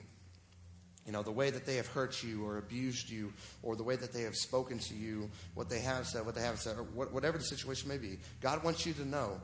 You 1.05 1.13
know, 1.13 1.23
the 1.23 1.31
way 1.31 1.49
that 1.49 1.65
they 1.65 1.75
have 1.75 1.87
hurt 1.87 2.21
you 2.21 2.45
or 2.45 2.57
abused 2.57 3.09
you, 3.09 3.31
or 3.63 3.77
the 3.77 3.83
way 3.83 3.95
that 3.95 4.11
they 4.11 4.23
have 4.23 4.35
spoken 4.35 4.77
to 4.79 4.93
you, 4.93 5.29
what 5.55 5.69
they 5.69 5.79
have 5.79 6.05
said, 6.05 6.25
what 6.25 6.35
they 6.35 6.41
haven't 6.41 6.59
said, 6.59 6.77
or 6.77 6.83
whatever 6.83 7.37
the 7.37 7.45
situation 7.45 7.87
may 7.87 7.97
be. 7.97 8.19
God 8.41 8.61
wants 8.61 8.85
you 8.85 8.91
to 8.93 9.05
know 9.05 9.39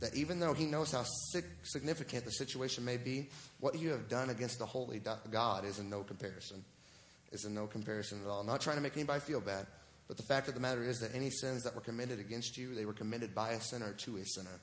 that 0.00 0.14
even 0.16 0.40
though 0.40 0.52
He 0.52 0.66
knows 0.66 0.90
how 0.90 1.04
significant 1.62 2.24
the 2.24 2.32
situation 2.32 2.84
may 2.84 2.96
be, 2.96 3.28
what 3.60 3.78
you 3.78 3.90
have 3.90 4.08
done 4.08 4.30
against 4.30 4.58
the 4.58 4.66
holy 4.66 5.00
God 5.30 5.64
is 5.64 5.78
in 5.78 5.88
no 5.88 6.02
comparison. 6.02 6.64
Is 7.32 7.44
in 7.44 7.54
no 7.54 7.66
comparison 7.66 8.20
at 8.24 8.28
all. 8.28 8.40
I'm 8.40 8.46
not 8.46 8.60
trying 8.60 8.76
to 8.76 8.82
make 8.82 8.96
anybody 8.96 9.20
feel 9.20 9.40
bad, 9.40 9.66
but 10.08 10.16
the 10.16 10.22
fact 10.22 10.48
of 10.48 10.54
the 10.54 10.60
matter 10.60 10.82
is 10.82 11.00
that 11.00 11.14
any 11.14 11.30
sins 11.30 11.62
that 11.64 11.74
were 11.74 11.80
committed 11.80 12.18
against 12.18 12.56
you, 12.56 12.74
they 12.74 12.84
were 12.84 12.92
committed 12.92 13.34
by 13.34 13.50
a 13.50 13.60
sinner 13.60 13.92
to 13.92 14.16
a 14.16 14.24
sinner. 14.24 14.60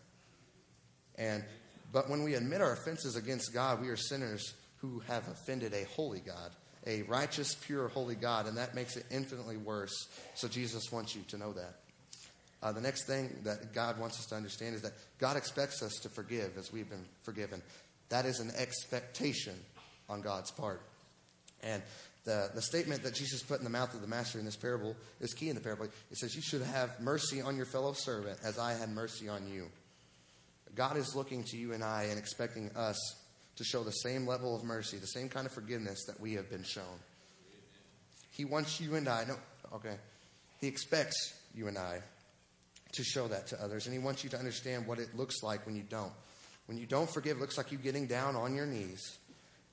And 1.17 1.43
but 1.91 2.09
when 2.09 2.23
we 2.23 2.33
admit 2.33 2.61
our 2.61 2.73
offenses 2.73 3.15
against 3.15 3.53
God, 3.53 3.79
we 3.79 3.89
are 3.89 3.95
sinners 3.95 4.53
who 4.77 4.99
have 5.07 5.27
offended 5.27 5.73
a 5.73 5.85
holy 5.95 6.19
God, 6.19 6.51
a 6.87 7.03
righteous, 7.03 7.55
pure, 7.55 7.87
holy 7.87 8.15
God, 8.15 8.47
and 8.47 8.57
that 8.57 8.73
makes 8.73 8.97
it 8.97 9.05
infinitely 9.11 9.57
worse. 9.57 10.07
So 10.33 10.47
Jesus 10.47 10.91
wants 10.91 11.15
you 11.15 11.21
to 11.29 11.37
know 11.37 11.53
that. 11.53 11.75
Uh, 12.63 12.71
the 12.71 12.81
next 12.81 13.05
thing 13.05 13.29
that 13.43 13.73
God 13.73 13.99
wants 13.99 14.19
us 14.19 14.25
to 14.27 14.35
understand 14.35 14.73
is 14.73 14.81
that 14.81 14.93
God 15.19 15.37
expects 15.37 15.83
us 15.83 15.93
to 16.01 16.09
forgive 16.09 16.57
as 16.57 16.71
we've 16.73 16.89
been 16.89 17.05
forgiven. 17.21 17.61
That 18.09 18.25
is 18.25 18.39
an 18.39 18.51
expectation 18.57 19.55
on 20.09 20.21
God's 20.21 20.49
part. 20.49 20.81
And 21.61 21.81
the, 22.25 22.49
the 22.55 22.61
statement 22.61 23.03
that 23.03 23.15
Jesus 23.15 23.43
put 23.43 23.59
in 23.59 23.65
the 23.65 23.69
mouth 23.69 23.93
of 23.93 24.01
the 24.01 24.07
master 24.07 24.39
in 24.39 24.45
this 24.45 24.55
parable 24.55 24.95
is 25.19 25.33
key 25.33 25.49
in 25.49 25.55
the 25.55 25.61
parable. 25.61 25.85
It 26.09 26.17
says, 26.17 26.35
You 26.35 26.41
should 26.41 26.61
have 26.61 26.99
mercy 27.01 27.41
on 27.41 27.57
your 27.57 27.65
fellow 27.65 27.93
servant 27.93 28.39
as 28.43 28.57
I 28.57 28.73
had 28.73 28.89
mercy 28.89 29.27
on 29.27 29.47
you. 29.47 29.67
God 30.75 30.97
is 30.97 31.15
looking 31.15 31.43
to 31.45 31.57
you 31.57 31.73
and 31.73 31.83
I 31.83 32.03
and 32.03 32.17
expecting 32.17 32.71
us 32.75 32.97
to 33.57 33.63
show 33.63 33.83
the 33.83 33.91
same 33.91 34.25
level 34.25 34.55
of 34.55 34.63
mercy, 34.63 34.97
the 34.97 35.07
same 35.07 35.29
kind 35.29 35.45
of 35.45 35.51
forgiveness 35.51 36.05
that 36.07 36.19
we 36.19 36.33
have 36.33 36.49
been 36.49 36.63
shown. 36.63 36.99
He 38.31 38.45
wants 38.45 38.81
you 38.81 38.95
and 38.95 39.07
I, 39.07 39.25
no, 39.25 39.35
okay, 39.75 39.95
He 40.59 40.67
expects 40.67 41.33
you 41.53 41.67
and 41.67 41.77
I 41.77 42.01
to 42.93 43.03
show 43.03 43.27
that 43.27 43.47
to 43.47 43.63
others, 43.63 43.85
and 43.85 43.93
He 43.93 43.99
wants 43.99 44.23
you 44.23 44.29
to 44.31 44.37
understand 44.37 44.87
what 44.87 44.99
it 44.99 45.15
looks 45.15 45.43
like 45.43 45.65
when 45.65 45.75
you 45.75 45.83
don't. 45.83 46.11
When 46.65 46.77
you 46.77 46.85
don't 46.85 47.09
forgive, 47.09 47.37
it 47.37 47.39
looks 47.41 47.57
like 47.57 47.71
you 47.71 47.77
getting 47.77 48.07
down 48.07 48.35
on 48.35 48.55
your 48.55 48.65
knees 48.65 49.17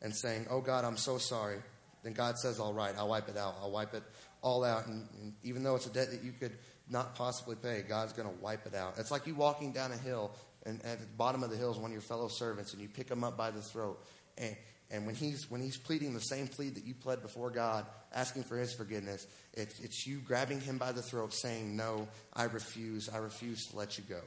and 0.02 0.14
saying, 0.14 0.46
Oh 0.50 0.60
God, 0.60 0.84
I'm 0.84 0.96
so 0.96 1.18
sorry. 1.18 1.58
Then 2.02 2.12
God 2.12 2.36
says, 2.38 2.58
All 2.58 2.72
right, 2.72 2.94
I'll 2.98 3.08
wipe 3.08 3.28
it 3.28 3.36
out. 3.36 3.56
I'll 3.62 3.70
wipe 3.70 3.94
it 3.94 4.02
all 4.42 4.64
out. 4.64 4.86
And, 4.86 5.06
and 5.20 5.32
even 5.44 5.62
though 5.62 5.76
it's 5.76 5.86
a 5.86 5.92
debt 5.92 6.10
that 6.10 6.24
you 6.24 6.32
could 6.32 6.52
not 6.88 7.14
possibly 7.14 7.56
pay, 7.56 7.84
God's 7.88 8.12
going 8.12 8.28
to 8.28 8.34
wipe 8.42 8.66
it 8.66 8.74
out. 8.74 8.94
It's 8.98 9.10
like 9.10 9.26
you 9.26 9.34
walking 9.34 9.72
down 9.72 9.92
a 9.92 9.96
hill, 9.96 10.32
and 10.66 10.84
at 10.84 11.00
the 11.00 11.06
bottom 11.16 11.42
of 11.42 11.50
the 11.50 11.56
hill 11.56 11.70
is 11.70 11.78
one 11.78 11.90
of 11.90 11.92
your 11.92 12.02
fellow 12.02 12.28
servants, 12.28 12.72
and 12.72 12.82
you 12.82 12.88
pick 12.88 13.10
him 13.10 13.24
up 13.24 13.36
by 13.36 13.50
the 13.50 13.62
throat. 13.62 14.04
And, 14.38 14.56
and 14.90 15.06
when, 15.06 15.14
he's, 15.14 15.50
when 15.50 15.60
he's 15.60 15.76
pleading 15.76 16.14
the 16.14 16.20
same 16.20 16.48
plea 16.48 16.70
that 16.70 16.84
you 16.84 16.94
pled 16.94 17.22
before 17.22 17.50
God, 17.50 17.86
asking 18.12 18.42
for 18.42 18.58
his 18.58 18.74
forgiveness, 18.74 19.26
it's, 19.54 19.78
it's 19.80 20.06
you 20.06 20.18
grabbing 20.18 20.60
him 20.60 20.78
by 20.78 20.92
the 20.92 21.02
throat, 21.02 21.32
saying, 21.32 21.76
No, 21.76 22.08
I 22.34 22.44
refuse. 22.44 23.08
I 23.08 23.18
refuse 23.18 23.66
to 23.68 23.76
let 23.76 23.96
you 23.98 24.04
go. 24.08 24.20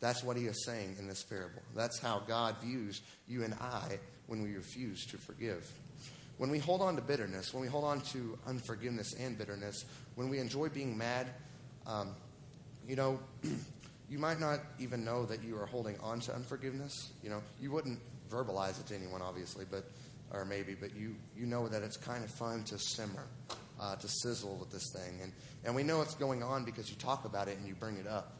That's 0.00 0.24
what 0.24 0.36
he 0.36 0.46
is 0.46 0.64
saying 0.64 0.96
in 0.98 1.06
this 1.06 1.22
parable. 1.22 1.62
That's 1.76 1.98
how 1.98 2.22
God 2.26 2.56
views 2.62 3.02
you 3.28 3.44
and 3.44 3.54
I 3.54 3.98
when 4.26 4.42
we 4.42 4.54
refuse 4.54 5.04
to 5.06 5.18
forgive. 5.18 5.70
When 6.38 6.50
we 6.50 6.58
hold 6.58 6.80
on 6.80 6.96
to 6.96 7.02
bitterness, 7.02 7.52
when 7.52 7.60
we 7.60 7.68
hold 7.68 7.84
on 7.84 8.00
to 8.12 8.38
unforgiveness 8.46 9.12
and 9.20 9.36
bitterness, 9.36 9.84
when 10.14 10.30
we 10.30 10.38
enjoy 10.38 10.70
being 10.70 10.96
mad, 10.96 11.26
um, 11.86 12.14
you 12.88 12.96
know, 12.96 13.20
you 14.10 14.18
might 14.18 14.40
not 14.40 14.58
even 14.80 15.04
know 15.04 15.24
that 15.24 15.42
you 15.44 15.56
are 15.56 15.66
holding 15.66 15.96
on 16.00 16.18
to 16.20 16.34
unforgiveness. 16.34 17.12
You 17.22 17.30
know, 17.30 17.42
you 17.60 17.70
wouldn't 17.70 18.00
verbalize 18.28 18.80
it 18.80 18.86
to 18.88 18.94
anyone, 18.94 19.22
obviously, 19.22 19.64
but 19.70 19.84
or 20.32 20.44
maybe, 20.44 20.74
but 20.74 20.94
you 20.94 21.14
you 21.36 21.46
know 21.46 21.68
that 21.68 21.82
it's 21.82 21.96
kind 21.96 22.24
of 22.24 22.30
fun 22.30 22.64
to 22.64 22.78
simmer, 22.78 23.26
uh, 23.80 23.96
to 23.96 24.08
sizzle 24.08 24.56
with 24.56 24.70
this 24.70 24.92
thing, 24.92 25.20
and 25.22 25.32
and 25.64 25.74
we 25.74 25.82
know 25.82 26.02
it's 26.02 26.14
going 26.14 26.42
on 26.42 26.64
because 26.64 26.90
you 26.90 26.96
talk 26.96 27.24
about 27.24 27.48
it 27.48 27.56
and 27.56 27.66
you 27.66 27.74
bring 27.74 27.96
it 27.96 28.06
up. 28.06 28.36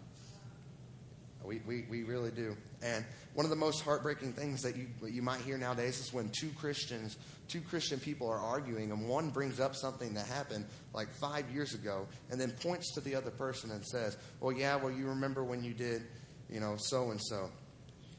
We, 1.50 1.60
we, 1.66 1.84
we 1.90 2.04
really 2.04 2.30
do. 2.30 2.56
And 2.80 3.04
one 3.34 3.44
of 3.44 3.50
the 3.50 3.56
most 3.56 3.82
heartbreaking 3.82 4.34
things 4.34 4.62
that 4.62 4.76
you, 4.76 4.86
you 5.04 5.20
might 5.20 5.40
hear 5.40 5.58
nowadays 5.58 5.98
is 5.98 6.12
when 6.12 6.28
two 6.28 6.50
Christians, 6.50 7.16
two 7.48 7.60
Christian 7.60 7.98
people 7.98 8.28
are 8.28 8.38
arguing, 8.38 8.92
and 8.92 9.08
one 9.08 9.30
brings 9.30 9.58
up 9.58 9.74
something 9.74 10.14
that 10.14 10.26
happened 10.26 10.64
like 10.94 11.08
five 11.20 11.50
years 11.50 11.74
ago, 11.74 12.06
and 12.30 12.40
then 12.40 12.52
points 12.52 12.94
to 12.94 13.00
the 13.00 13.16
other 13.16 13.32
person 13.32 13.72
and 13.72 13.84
says, 13.84 14.16
Well, 14.38 14.52
yeah, 14.52 14.76
well, 14.76 14.92
you 14.92 15.08
remember 15.08 15.42
when 15.42 15.64
you 15.64 15.74
did, 15.74 16.02
you 16.48 16.60
know, 16.60 16.76
so 16.78 17.10
and 17.10 17.20
so. 17.20 17.50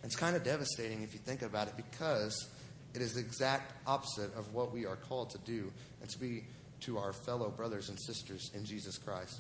It's 0.04 0.18
kind 0.18 0.36
of 0.36 0.44
devastating 0.44 1.02
if 1.02 1.14
you 1.14 1.20
think 1.20 1.42
about 1.42 1.70
it 1.70 1.78
because 1.78 2.50
it 2.94 3.02
is 3.02 3.14
the 3.14 3.22
exact 3.22 3.72
opposite 3.88 4.36
of 4.36 4.54
what 4.54 4.74
we 4.74 4.86
are 4.86 4.98
called 4.98 5.30
to 5.30 5.38
do 5.46 5.72
and 6.02 6.10
to 6.10 6.20
be 6.20 6.44
to 6.82 6.98
our 6.98 7.14
fellow 7.14 7.50
brothers 7.50 7.88
and 7.88 7.98
sisters 7.98 8.52
in 8.54 8.66
Jesus 8.66 8.98
Christ. 8.98 9.40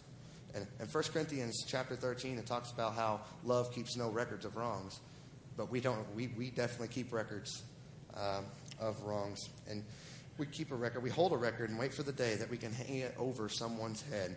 And 0.53 0.67
in 0.79 0.87
1 0.87 1.03
Corinthians 1.13 1.63
chapter 1.67 1.95
13, 1.95 2.37
it 2.37 2.45
talks 2.45 2.71
about 2.71 2.95
how 2.95 3.21
love 3.43 3.73
keeps 3.73 3.95
no 3.95 4.09
records 4.09 4.45
of 4.45 4.57
wrongs. 4.57 4.99
But 5.57 5.71
we 5.71 5.79
don't, 5.79 6.05
we, 6.15 6.27
we 6.37 6.49
definitely 6.49 6.89
keep 6.89 7.13
records 7.13 7.63
um, 8.15 8.45
of 8.79 9.01
wrongs. 9.03 9.49
And 9.69 9.83
we 10.37 10.45
keep 10.45 10.71
a 10.71 10.75
record, 10.75 11.03
we 11.03 11.09
hold 11.09 11.33
a 11.33 11.37
record 11.37 11.69
and 11.69 11.79
wait 11.79 11.93
for 11.93 12.03
the 12.03 12.11
day 12.11 12.35
that 12.35 12.49
we 12.49 12.57
can 12.57 12.73
hang 12.73 12.97
it 12.97 13.15
over 13.17 13.47
someone's 13.47 14.01
head 14.01 14.35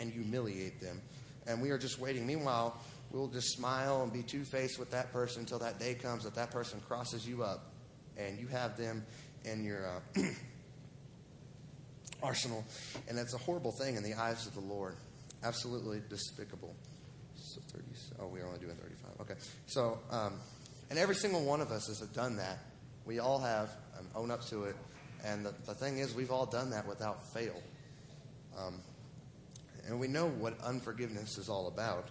and 0.00 0.10
humiliate 0.10 0.80
them. 0.80 1.00
And 1.46 1.60
we 1.62 1.70
are 1.70 1.78
just 1.78 1.98
waiting. 1.98 2.26
Meanwhile, 2.26 2.76
we'll 3.10 3.28
just 3.28 3.56
smile 3.56 4.02
and 4.02 4.12
be 4.12 4.22
two 4.22 4.44
faced 4.44 4.78
with 4.78 4.90
that 4.90 5.12
person 5.12 5.42
until 5.42 5.58
that 5.60 5.78
day 5.78 5.94
comes 5.94 6.24
that 6.24 6.34
that 6.34 6.50
person 6.50 6.80
crosses 6.88 7.26
you 7.26 7.42
up 7.42 7.72
and 8.16 8.38
you 8.38 8.46
have 8.48 8.76
them 8.76 9.04
in 9.44 9.64
your 9.64 9.86
uh, 9.86 10.22
arsenal. 12.22 12.64
And 13.08 13.16
that's 13.16 13.34
a 13.34 13.38
horrible 13.38 13.72
thing 13.72 13.96
in 13.96 14.02
the 14.02 14.14
eyes 14.14 14.46
of 14.46 14.54
the 14.54 14.60
Lord 14.60 14.96
absolutely 15.44 16.00
despicable. 16.08 16.74
So 17.34 17.60
30, 17.72 17.84
oh, 18.20 18.28
we 18.28 18.40
are 18.40 18.46
only 18.46 18.60
doing 18.60 18.76
35. 18.76 19.20
Okay. 19.20 19.34
So, 19.66 19.98
um, 20.10 20.34
and 20.90 20.98
every 20.98 21.14
single 21.14 21.44
one 21.44 21.60
of 21.60 21.70
us 21.70 21.86
has 21.86 22.00
done 22.10 22.36
that. 22.36 22.58
We 23.04 23.18
all 23.18 23.38
have, 23.38 23.70
um, 23.98 24.06
own 24.14 24.30
up 24.30 24.44
to 24.46 24.64
it. 24.64 24.76
And 25.24 25.44
the, 25.44 25.54
the, 25.66 25.74
thing 25.74 25.98
is, 25.98 26.14
we've 26.14 26.30
all 26.30 26.46
done 26.46 26.70
that 26.70 26.86
without 26.86 27.32
fail. 27.32 27.60
Um, 28.58 28.80
and 29.86 29.98
we 29.98 30.08
know 30.08 30.28
what 30.28 30.60
unforgiveness 30.62 31.38
is 31.38 31.48
all 31.48 31.68
about, 31.68 32.08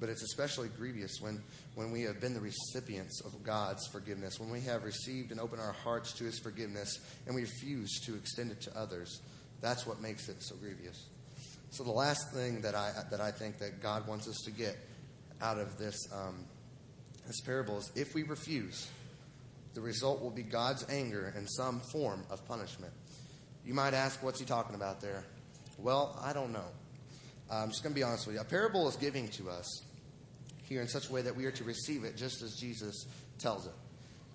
but 0.00 0.08
it's 0.08 0.22
especially 0.22 0.68
grievous 0.68 1.20
when, 1.20 1.42
when 1.74 1.90
we 1.90 2.02
have 2.02 2.20
been 2.20 2.34
the 2.34 2.40
recipients 2.40 3.20
of 3.24 3.42
God's 3.42 3.86
forgiveness, 3.88 4.38
when 4.38 4.50
we 4.50 4.60
have 4.60 4.84
received 4.84 5.32
and 5.32 5.40
opened 5.40 5.60
our 5.60 5.72
hearts 5.72 6.12
to 6.14 6.24
His 6.24 6.38
forgiveness, 6.38 6.98
and 7.26 7.34
we 7.34 7.42
refuse 7.42 8.00
to 8.06 8.14
extend 8.14 8.52
it 8.52 8.60
to 8.62 8.78
others. 8.78 9.20
That's 9.60 9.86
what 9.86 10.00
makes 10.00 10.28
it 10.28 10.36
so 10.40 10.54
grievous. 10.56 11.06
So 11.70 11.84
the 11.84 11.90
last 11.90 12.32
thing 12.32 12.62
that 12.62 12.74
I 12.74 12.92
that 13.10 13.20
I 13.20 13.30
think 13.30 13.58
that 13.58 13.82
God 13.82 14.06
wants 14.06 14.26
us 14.28 14.38
to 14.44 14.50
get 14.50 14.76
out 15.40 15.58
of 15.58 15.78
this 15.78 15.96
um, 16.12 16.44
this 17.26 17.40
parable 17.42 17.78
is 17.78 17.92
if 17.94 18.14
we 18.14 18.22
refuse, 18.22 18.88
the 19.74 19.80
result 19.80 20.22
will 20.22 20.30
be 20.30 20.42
God's 20.42 20.84
anger 20.88 21.32
and 21.36 21.46
some 21.48 21.80
form 21.92 22.24
of 22.30 22.44
punishment. 22.46 22.92
You 23.64 23.74
might 23.74 23.92
ask, 23.92 24.22
what's 24.22 24.40
he 24.40 24.46
talking 24.46 24.74
about 24.74 25.00
there? 25.00 25.24
Well, 25.76 26.18
I 26.24 26.32
don't 26.32 26.52
know. 26.52 26.64
I'm 27.50 27.68
just 27.68 27.82
going 27.82 27.94
to 27.94 27.98
be 27.98 28.02
honest 28.02 28.26
with 28.26 28.36
you. 28.36 28.40
A 28.40 28.44
parable 28.44 28.88
is 28.88 28.96
giving 28.96 29.28
to 29.28 29.50
us 29.50 29.82
here 30.64 30.80
in 30.80 30.88
such 30.88 31.10
a 31.10 31.12
way 31.12 31.22
that 31.22 31.36
we 31.36 31.44
are 31.44 31.50
to 31.50 31.64
receive 31.64 32.04
it 32.04 32.16
just 32.16 32.42
as 32.42 32.56
Jesus 32.56 33.06
tells 33.38 33.66
it. 33.66 33.72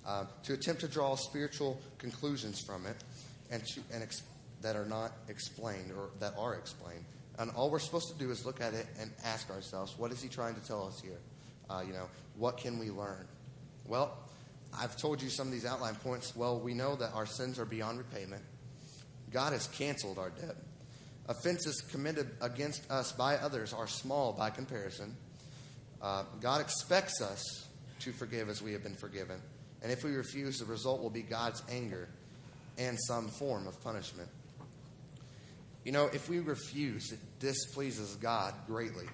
Uh, 0.05 0.25
to 0.43 0.53
attempt 0.53 0.81
to 0.81 0.87
draw 0.87 1.15
spiritual 1.15 1.79
conclusions 1.97 2.61
from 2.61 2.85
it 2.85 2.97
and, 3.49 3.65
to, 3.65 3.81
and 3.91 4.03
ex- 4.03 4.21
that 4.61 4.75
are 4.75 4.85
not 4.85 5.13
explained 5.29 5.91
or 5.91 6.09
that 6.19 6.33
are 6.37 6.55
explained 6.55 7.05
and 7.39 7.51
all 7.51 7.69
we're 7.69 7.79
supposed 7.79 8.11
to 8.11 8.17
do 8.17 8.31
is 8.31 8.45
look 8.45 8.61
at 8.61 8.73
it 8.73 8.85
and 8.99 9.11
ask 9.23 9.49
ourselves, 9.49 9.95
what 9.97 10.11
is 10.11 10.21
he 10.21 10.29
trying 10.29 10.55
to 10.55 10.61
tell 10.61 10.85
us 10.87 10.99
here? 11.01 11.19
Uh, 11.69 11.81
you 11.85 11.93
know, 11.93 12.07
what 12.37 12.57
can 12.57 12.79
we 12.79 12.89
learn? 12.89 13.25
Well, 13.87 14.15
I've 14.77 14.97
told 14.97 15.21
you 15.21 15.29
some 15.29 15.47
of 15.47 15.53
these 15.53 15.65
outline 15.65 15.95
points. 15.95 16.35
Well, 16.35 16.59
we 16.59 16.73
know 16.73 16.95
that 16.95 17.13
our 17.13 17.25
sins 17.25 17.59
are 17.59 17.65
beyond 17.65 17.97
repayment. 17.97 18.41
God 19.31 19.53
has 19.53 19.67
canceled 19.67 20.19
our 20.19 20.29
debt. 20.29 20.55
Offenses 21.27 21.81
committed 21.91 22.29
against 22.41 22.89
us 22.91 23.11
by 23.11 23.37
others 23.37 23.73
are 23.73 23.87
small 23.87 24.33
by 24.33 24.49
comparison. 24.49 25.15
Uh, 26.01 26.23
God 26.41 26.61
expects 26.61 27.21
us 27.21 27.67
to 28.01 28.11
forgive 28.11 28.49
as 28.49 28.61
we 28.61 28.73
have 28.73 28.83
been 28.83 28.95
forgiven. 28.95 29.39
And 29.81 29.91
if 29.91 30.03
we 30.03 30.11
refuse, 30.11 30.59
the 30.59 30.65
result 30.65 31.01
will 31.01 31.09
be 31.09 31.21
God's 31.21 31.63
anger 31.71 32.09
and 32.77 32.97
some 33.07 33.29
form 33.29 33.67
of 33.67 33.81
punishment. 33.81 34.29
You 35.83 35.91
know, 35.91 36.05
if 36.13 36.29
we 36.29 36.39
refuse, 36.39 37.11
it 37.11 37.19
displeases 37.39 38.15
God 38.15 38.53
greatly. 38.67 39.05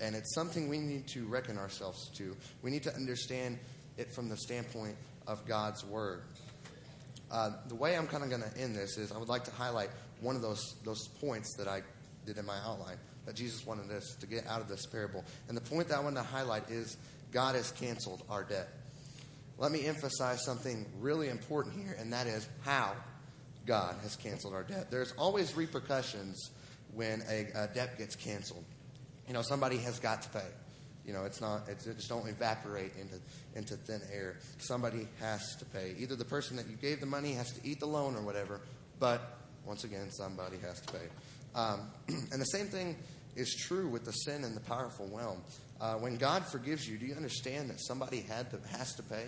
And 0.00 0.14
it's 0.14 0.34
something 0.34 0.68
we 0.68 0.78
need 0.78 1.08
to 1.08 1.26
reckon 1.26 1.58
ourselves 1.58 2.10
to. 2.16 2.36
We 2.62 2.70
need 2.70 2.84
to 2.84 2.94
understand 2.94 3.58
it 3.96 4.12
from 4.14 4.28
the 4.28 4.36
standpoint 4.36 4.96
of 5.26 5.44
God's 5.46 5.84
Word. 5.84 6.22
Uh, 7.30 7.50
the 7.66 7.74
way 7.74 7.96
I'm 7.96 8.06
kind 8.06 8.22
of 8.22 8.30
going 8.30 8.42
to 8.42 8.58
end 8.58 8.74
this 8.74 8.96
is 8.96 9.12
I 9.12 9.18
would 9.18 9.28
like 9.28 9.44
to 9.44 9.50
highlight 9.50 9.90
one 10.20 10.36
of 10.36 10.42
those, 10.42 10.76
those 10.84 11.08
points 11.20 11.56
that 11.56 11.68
I 11.68 11.82
did 12.24 12.38
in 12.38 12.46
my 12.46 12.58
outline 12.64 12.96
that 13.26 13.36
Jesus 13.36 13.66
wanted 13.66 13.90
us 13.90 14.16
to 14.20 14.26
get 14.26 14.46
out 14.46 14.62
of 14.62 14.68
this 14.68 14.86
parable. 14.86 15.22
And 15.48 15.56
the 15.56 15.60
point 15.60 15.88
that 15.88 15.98
I 15.98 16.00
want 16.00 16.16
to 16.16 16.22
highlight 16.22 16.70
is 16.70 16.96
God 17.30 17.54
has 17.56 17.70
canceled 17.72 18.22
our 18.30 18.42
debt. 18.42 18.68
Let 19.58 19.72
me 19.72 19.86
emphasize 19.86 20.44
something 20.44 20.86
really 21.00 21.28
important 21.28 21.74
here, 21.74 21.94
and 21.98 22.12
that 22.12 22.26
is 22.26 22.48
how 22.62 22.94
God 23.68 23.96
has 24.02 24.16
canceled 24.16 24.54
our 24.54 24.62
debt. 24.62 24.90
There's 24.90 25.12
always 25.12 25.54
repercussions 25.54 26.50
when 26.94 27.22
a, 27.28 27.46
a 27.54 27.68
debt 27.68 27.98
gets 27.98 28.16
canceled. 28.16 28.64
You 29.28 29.34
know, 29.34 29.42
somebody 29.42 29.76
has 29.76 30.00
got 30.00 30.22
to 30.22 30.28
pay. 30.30 30.46
You 31.04 31.12
know, 31.12 31.24
it's 31.24 31.40
not, 31.40 31.68
it's, 31.68 31.86
it 31.86 31.96
just 31.96 32.08
don't 32.08 32.26
evaporate 32.26 32.92
into, 32.98 33.16
into 33.54 33.76
thin 33.76 34.00
air. 34.12 34.38
Somebody 34.56 35.06
has 35.20 35.54
to 35.56 35.66
pay. 35.66 35.94
Either 35.98 36.16
the 36.16 36.24
person 36.24 36.56
that 36.56 36.66
you 36.66 36.76
gave 36.76 37.00
the 37.00 37.06
money 37.06 37.34
has 37.34 37.52
to 37.52 37.60
eat 37.62 37.78
the 37.78 37.86
loan 37.86 38.16
or 38.16 38.22
whatever, 38.22 38.62
but 38.98 39.38
once 39.66 39.84
again, 39.84 40.10
somebody 40.10 40.56
has 40.58 40.80
to 40.80 40.92
pay. 40.92 41.04
Um, 41.54 41.90
and 42.32 42.40
the 42.40 42.46
same 42.46 42.66
thing 42.66 42.96
is 43.36 43.54
true 43.54 43.86
with 43.88 44.04
the 44.04 44.12
sin 44.12 44.44
and 44.44 44.56
the 44.56 44.60
powerful 44.60 45.08
realm. 45.12 45.42
Uh, 45.78 45.94
when 45.94 46.16
God 46.16 46.44
forgives 46.46 46.88
you, 46.88 46.96
do 46.96 47.04
you 47.04 47.14
understand 47.14 47.68
that 47.68 47.80
somebody 47.80 48.22
had 48.22 48.50
to, 48.50 48.58
has 48.76 48.94
to 48.94 49.02
pay? 49.02 49.26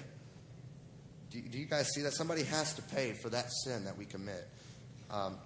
Do, 1.30 1.40
do 1.40 1.58
you 1.58 1.66
guys 1.66 1.88
see 1.94 2.02
that? 2.02 2.12
Somebody 2.12 2.42
has 2.44 2.74
to 2.74 2.82
pay 2.82 3.12
for 3.12 3.28
that 3.30 3.50
sin 3.64 3.84
that 3.84 3.96
we 3.96 4.04
commit. 4.04 4.48
Um, 5.10 5.36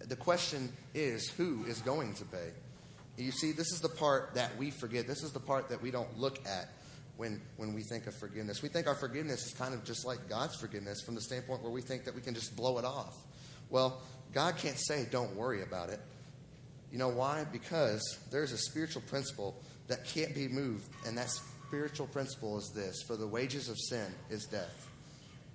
the 0.00 0.16
question 0.16 0.72
is 0.94 1.28
who 1.30 1.64
is 1.66 1.80
going 1.80 2.14
to 2.14 2.24
pay? 2.24 2.50
You 3.16 3.30
see, 3.30 3.52
this 3.52 3.70
is 3.72 3.80
the 3.80 3.88
part 3.88 4.34
that 4.34 4.56
we 4.58 4.70
forget. 4.70 5.06
This 5.06 5.22
is 5.22 5.32
the 5.32 5.40
part 5.40 5.68
that 5.68 5.80
we 5.80 5.90
don't 5.90 6.18
look 6.18 6.44
at 6.46 6.68
when, 7.16 7.40
when 7.56 7.72
we 7.72 7.82
think 7.82 8.08
of 8.08 8.14
forgiveness. 8.16 8.62
We 8.62 8.68
think 8.68 8.88
our 8.88 8.96
forgiveness 8.96 9.46
is 9.46 9.52
kind 9.52 9.72
of 9.72 9.84
just 9.84 10.04
like 10.04 10.28
God's 10.28 10.56
forgiveness 10.56 11.00
from 11.02 11.14
the 11.14 11.20
standpoint 11.20 11.62
where 11.62 11.70
we 11.70 11.80
think 11.80 12.04
that 12.04 12.14
we 12.14 12.20
can 12.20 12.34
just 12.34 12.56
blow 12.56 12.78
it 12.78 12.84
off. 12.84 13.14
Well, 13.70 14.02
God 14.32 14.56
can't 14.56 14.78
say, 14.78 15.06
don't 15.10 15.34
worry 15.36 15.62
about 15.62 15.90
it. 15.90 16.00
You 16.90 16.98
know 16.98 17.08
why? 17.08 17.44
Because 17.50 18.18
there's 18.32 18.52
a 18.52 18.58
spiritual 18.58 19.02
principle 19.02 19.56
that 19.86 20.04
can't 20.06 20.34
be 20.34 20.48
moved, 20.48 20.88
and 21.06 21.16
that's 21.16 21.40
spiritual 21.74 22.06
principle 22.06 22.56
is 22.56 22.70
this 22.72 23.02
for 23.02 23.16
the 23.16 23.26
wages 23.26 23.68
of 23.68 23.76
sin 23.76 24.06
is 24.30 24.44
death. 24.44 24.88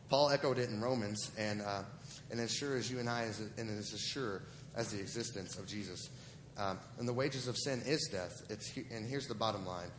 Paul 0.09 0.29
echoed 0.31 0.57
it 0.57 0.69
in 0.69 0.81
Romans, 0.81 1.31
and, 1.37 1.61
uh, 1.61 1.83
and 2.29 2.41
as 2.41 2.53
sure 2.53 2.75
as 2.75 2.91
you 2.91 2.99
and 2.99 3.09
I, 3.09 3.23
is, 3.23 3.39
and 3.57 3.69
as 3.69 3.97
sure 3.97 4.41
as 4.75 4.91
the 4.91 4.99
existence 4.99 5.57
of 5.57 5.65
Jesus. 5.65 6.09
Um, 6.57 6.77
and 6.97 7.07
the 7.07 7.13
wages 7.13 7.47
of 7.47 7.55
sin 7.55 7.81
is 7.85 8.09
death. 8.11 8.33
It's, 8.49 8.75
and 8.91 9.07
here's 9.07 9.27
the 9.27 9.35
bottom 9.35 9.65
line 9.65 9.91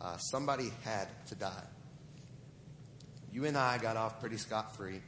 uh, 0.00 0.16
somebody 0.16 0.72
had 0.82 1.06
to 1.28 1.36
die. 1.36 1.66
You 3.32 3.44
and 3.44 3.56
I 3.56 3.78
got 3.78 3.96
off 3.96 4.18
pretty 4.18 4.36
scot 4.36 4.74
free, 4.74 5.00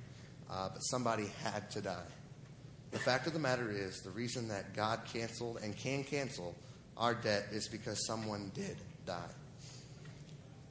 uh, 0.49 0.69
but 0.73 0.79
somebody 0.83 1.27
had 1.43 1.69
to 1.73 1.81
die. 1.81 2.07
The 2.93 3.01
fact 3.01 3.27
of 3.27 3.33
the 3.33 3.41
matter 3.41 3.73
is, 3.73 4.03
the 4.03 4.11
reason 4.11 4.47
that 4.49 4.77
God 4.77 5.01
canceled 5.13 5.59
and 5.65 5.77
can 5.77 6.05
cancel 6.05 6.55
our 6.97 7.15
debt 7.15 7.47
is 7.51 7.67
because 7.67 8.07
someone 8.07 8.53
did 8.55 8.77
die. 9.05 9.31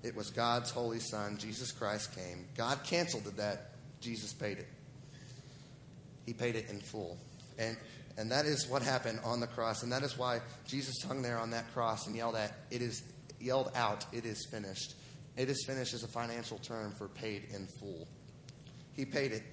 It 0.03 0.15
was 0.15 0.29
God's 0.29 0.71
holy 0.71 0.99
Son, 0.99 1.37
Jesus 1.37 1.71
Christ, 1.71 2.15
came. 2.15 2.45
God 2.55 2.79
canceled 2.83 3.25
the 3.25 3.31
debt, 3.31 3.75
Jesus 3.99 4.33
paid 4.33 4.59
it. 4.59 4.67
He 6.25 6.33
paid 6.33 6.55
it 6.55 6.69
in 6.69 6.79
full. 6.79 7.17
And, 7.57 7.75
and 8.17 8.31
that 8.31 8.45
is 8.45 8.67
what 8.67 8.81
happened 8.81 9.19
on 9.25 9.39
the 9.39 9.47
cross. 9.47 9.83
And 9.83 9.91
that 9.91 10.03
is 10.03 10.17
why 10.17 10.39
Jesus 10.67 10.95
hung 11.05 11.21
there 11.21 11.37
on 11.37 11.49
that 11.51 11.73
cross 11.73 12.07
and 12.07 12.15
yelled, 12.15 12.35
at, 12.35 12.53
it 12.71 12.81
is, 12.81 13.03
yelled 13.39 13.71
out, 13.75 14.05
It 14.13 14.25
is 14.25 14.45
finished. 14.49 14.95
It 15.35 15.49
is 15.49 15.63
finished 15.65 15.93
as 15.93 16.03
a 16.03 16.07
financial 16.07 16.57
term 16.59 16.91
for 16.91 17.07
paid 17.07 17.47
in 17.53 17.67
full. 17.79 18.07
He 18.95 19.05
paid 19.05 19.31
it. 19.31 19.43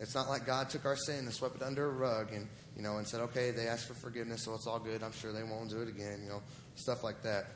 It's 0.00 0.14
not 0.14 0.28
like 0.28 0.46
God 0.46 0.70
took 0.70 0.84
our 0.84 0.96
sin 0.96 1.20
and 1.20 1.32
swept 1.32 1.56
it 1.56 1.62
under 1.62 1.86
a 1.86 1.92
rug 1.92 2.32
and, 2.32 2.48
you 2.76 2.82
know, 2.82 2.98
and 2.98 3.06
said, 3.06 3.20
okay, 3.20 3.50
they 3.50 3.66
asked 3.66 3.88
for 3.88 3.94
forgiveness, 3.94 4.44
so 4.44 4.54
it's 4.54 4.66
all 4.66 4.78
good. 4.78 5.02
I'm 5.02 5.12
sure 5.12 5.32
they 5.32 5.42
won't 5.42 5.70
do 5.70 5.82
it 5.82 5.88
again, 5.88 6.20
you 6.22 6.28
know, 6.28 6.42
stuff 6.76 7.02
like 7.02 7.22
that. 7.22 7.46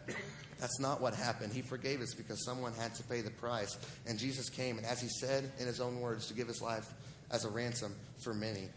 That's 0.62 0.78
not 0.78 1.00
what 1.00 1.12
happened. 1.12 1.52
He 1.52 1.60
forgave 1.60 2.00
us 2.00 2.14
because 2.14 2.44
someone 2.44 2.72
had 2.74 2.94
to 2.94 3.02
pay 3.02 3.20
the 3.20 3.32
price. 3.32 3.76
And 4.06 4.16
Jesus 4.16 4.48
came, 4.48 4.78
and 4.78 4.86
as 4.86 5.00
he 5.00 5.08
said 5.08 5.50
in 5.58 5.66
his 5.66 5.80
own 5.80 6.00
words, 6.00 6.28
to 6.28 6.34
give 6.34 6.46
his 6.46 6.62
life 6.62 6.88
as 7.32 7.44
a 7.44 7.48
ransom 7.48 7.96
for 8.22 8.32
many. 8.32 8.68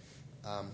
Um, 0.44 0.72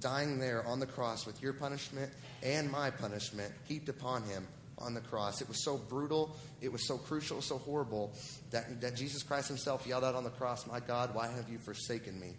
dying 0.00 0.38
there 0.38 0.66
on 0.66 0.80
the 0.80 0.86
cross 0.86 1.26
with 1.26 1.42
your 1.42 1.52
punishment 1.52 2.10
and 2.42 2.70
my 2.70 2.88
punishment 2.90 3.52
heaped 3.68 3.90
upon 3.90 4.22
him 4.22 4.48
on 4.78 4.94
the 4.94 5.00
cross. 5.02 5.42
It 5.42 5.48
was 5.48 5.62
so 5.62 5.76
brutal, 5.76 6.34
it 6.62 6.72
was 6.72 6.88
so 6.88 6.96
crucial, 6.96 7.42
so 7.42 7.58
horrible 7.58 8.14
that, 8.50 8.80
that 8.80 8.96
Jesus 8.96 9.22
Christ 9.22 9.48
himself 9.48 9.86
yelled 9.86 10.04
out 10.04 10.14
on 10.14 10.24
the 10.24 10.30
cross, 10.30 10.66
My 10.66 10.80
God, 10.80 11.14
why 11.14 11.28
have 11.28 11.50
you 11.50 11.58
forsaken 11.58 12.18
me? 12.18 12.32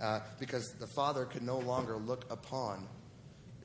Uh, 0.00 0.20
because 0.40 0.72
the 0.80 0.86
Father 0.86 1.26
could 1.26 1.42
no 1.42 1.58
longer 1.58 1.98
look 1.98 2.24
upon. 2.30 2.88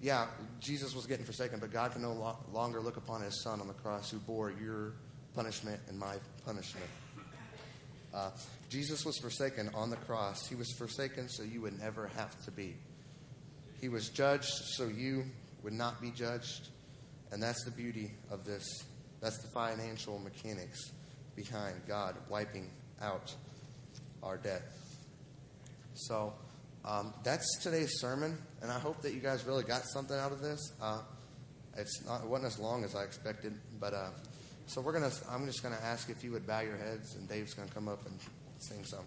Yeah, 0.01 0.25
Jesus 0.59 0.95
was 0.95 1.05
getting 1.05 1.25
forsaken, 1.25 1.59
but 1.59 1.71
God 1.71 1.91
could 1.91 2.01
no 2.01 2.13
lo- 2.13 2.37
longer 2.51 2.79
look 2.79 2.97
upon 2.97 3.21
his 3.21 3.43
Son 3.43 3.61
on 3.61 3.67
the 3.67 3.73
cross 3.73 4.09
who 4.09 4.17
bore 4.17 4.51
your 4.51 4.93
punishment 5.35 5.79
and 5.87 5.99
my 5.99 6.15
punishment. 6.43 6.87
Uh, 8.11 8.31
Jesus 8.69 9.05
was 9.05 9.17
forsaken 9.19 9.69
on 9.75 9.91
the 9.91 9.95
cross. 9.97 10.47
He 10.47 10.55
was 10.55 10.73
forsaken 10.73 11.29
so 11.29 11.43
you 11.43 11.61
would 11.61 11.79
never 11.79 12.07
have 12.17 12.43
to 12.45 12.51
be. 12.51 12.75
He 13.79 13.89
was 13.89 14.09
judged 14.09 14.51
so 14.75 14.87
you 14.87 15.23
would 15.63 15.73
not 15.73 16.01
be 16.01 16.09
judged. 16.09 16.69
And 17.31 17.41
that's 17.41 17.63
the 17.63 17.71
beauty 17.71 18.11
of 18.31 18.43
this. 18.43 18.65
That's 19.21 19.37
the 19.37 19.47
financial 19.49 20.19
mechanics 20.19 20.91
behind 21.35 21.75
God 21.87 22.15
wiping 22.27 22.69
out 23.01 23.33
our 24.23 24.37
debt. 24.37 24.63
So 25.93 26.33
um, 26.83 27.13
that's 27.23 27.59
today's 27.61 27.99
sermon, 27.99 28.37
and 28.61 28.71
I 28.71 28.79
hope 28.79 29.01
that 29.01 29.13
you 29.13 29.19
guys 29.19 29.45
really 29.45 29.63
got 29.63 29.83
something 29.85 30.17
out 30.17 30.31
of 30.31 30.41
this. 30.41 30.59
Uh, 30.81 31.01
it's 31.77 32.03
not, 32.05 32.23
it 32.23 32.27
wasn't 32.27 32.53
as 32.53 32.59
long 32.59 32.83
as 32.83 32.95
I 32.95 33.03
expected, 33.03 33.53
but 33.79 33.93
uh, 33.93 34.09
so 34.65 34.81
we're 34.81 34.93
gonna. 34.93 35.11
I'm 35.29 35.45
just 35.45 35.63
gonna 35.63 35.79
ask 35.83 36.09
if 36.09 36.23
you 36.23 36.31
would 36.31 36.47
bow 36.47 36.61
your 36.61 36.77
heads, 36.77 37.15
and 37.15 37.27
Dave's 37.29 37.53
gonna 37.53 37.69
come 37.69 37.87
up 37.87 38.05
and 38.05 38.17
sing 38.57 38.83
some. 38.83 39.05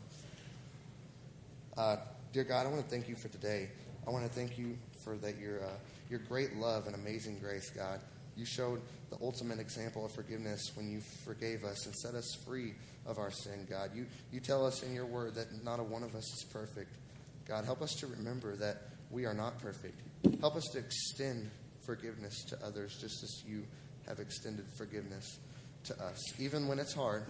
Uh, 1.76 1.96
dear 2.32 2.44
God, 2.44 2.66
I 2.66 2.70
want 2.70 2.82
to 2.82 2.88
thank 2.88 3.08
you 3.08 3.16
for 3.16 3.28
today. 3.28 3.68
I 4.06 4.10
want 4.10 4.24
to 4.24 4.30
thank 4.30 4.56
you 4.56 4.78
for 5.02 5.16
that 5.16 5.38
your 5.38 5.64
uh, 5.64 5.68
your 6.08 6.20
great 6.20 6.56
love 6.56 6.86
and 6.86 6.94
amazing 6.94 7.38
grace, 7.38 7.70
God. 7.70 8.00
You 8.36 8.44
showed 8.44 8.80
the 9.10 9.16
ultimate 9.22 9.60
example 9.60 10.04
of 10.04 10.12
forgiveness 10.12 10.72
when 10.74 10.90
you 10.90 11.00
forgave 11.24 11.64
us 11.64 11.86
and 11.86 11.94
set 11.94 12.14
us 12.14 12.36
free 12.44 12.74
of 13.06 13.18
our 13.18 13.30
sin, 13.30 13.66
God. 13.68 13.90
You, 13.94 14.06
you 14.32 14.40
tell 14.40 14.66
us 14.66 14.82
in 14.82 14.92
your 14.92 15.06
word 15.06 15.34
that 15.36 15.64
not 15.64 15.78
a 15.78 15.82
one 15.82 16.02
of 16.02 16.14
us 16.14 16.24
is 16.24 16.44
perfect. 16.52 16.90
God, 17.46 17.64
help 17.64 17.82
us 17.82 17.94
to 18.00 18.06
remember 18.06 18.56
that 18.56 18.82
we 19.10 19.26
are 19.26 19.34
not 19.34 19.58
perfect. 19.58 20.00
Help 20.40 20.56
us 20.56 20.64
to 20.72 20.78
extend 20.78 21.50
forgiveness 21.84 22.44
to 22.44 22.58
others 22.64 22.96
just 23.00 23.22
as 23.22 23.42
you 23.46 23.64
have 24.06 24.18
extended 24.18 24.64
forgiveness 24.76 25.38
to 25.84 25.94
us. 26.02 26.18
Even 26.38 26.66
when 26.66 26.78
it's 26.78 26.94
hard, 26.94 27.24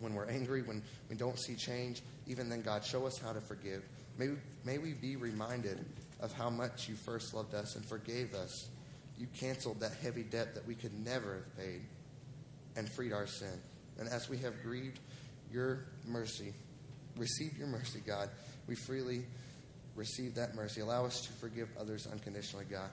when 0.00 0.14
we're 0.14 0.28
angry, 0.28 0.62
when 0.62 0.82
we 1.08 1.16
don't 1.16 1.38
see 1.38 1.54
change, 1.54 2.02
even 2.26 2.48
then, 2.48 2.62
God, 2.62 2.84
show 2.84 3.06
us 3.06 3.18
how 3.18 3.32
to 3.32 3.40
forgive. 3.40 3.82
May 4.18 4.30
may 4.64 4.78
we 4.78 4.94
be 4.94 5.16
reminded 5.16 5.84
of 6.20 6.32
how 6.32 6.48
much 6.48 6.88
you 6.88 6.94
first 6.94 7.34
loved 7.34 7.54
us 7.54 7.76
and 7.76 7.84
forgave 7.84 8.34
us 8.34 8.68
you 9.18 9.26
canceled 9.38 9.80
that 9.80 9.92
heavy 10.02 10.22
debt 10.22 10.54
that 10.54 10.66
we 10.66 10.74
could 10.74 10.92
never 11.04 11.34
have 11.34 11.56
paid 11.56 11.82
and 12.76 12.90
freed 12.90 13.12
our 13.12 13.26
sin. 13.26 13.60
And 13.98 14.08
as 14.08 14.28
we 14.28 14.38
have 14.38 14.62
grieved 14.62 15.00
your 15.50 15.86
mercy, 16.06 16.52
receive 17.16 17.56
your 17.56 17.68
mercy, 17.68 18.02
God. 18.06 18.28
We 18.66 18.74
freely 18.74 19.24
receive 19.94 20.34
that 20.34 20.54
mercy. 20.54 20.80
Allow 20.80 21.06
us 21.06 21.20
to 21.22 21.32
forgive 21.34 21.68
others 21.78 22.06
unconditionally, 22.06 22.66
God. 22.70 22.90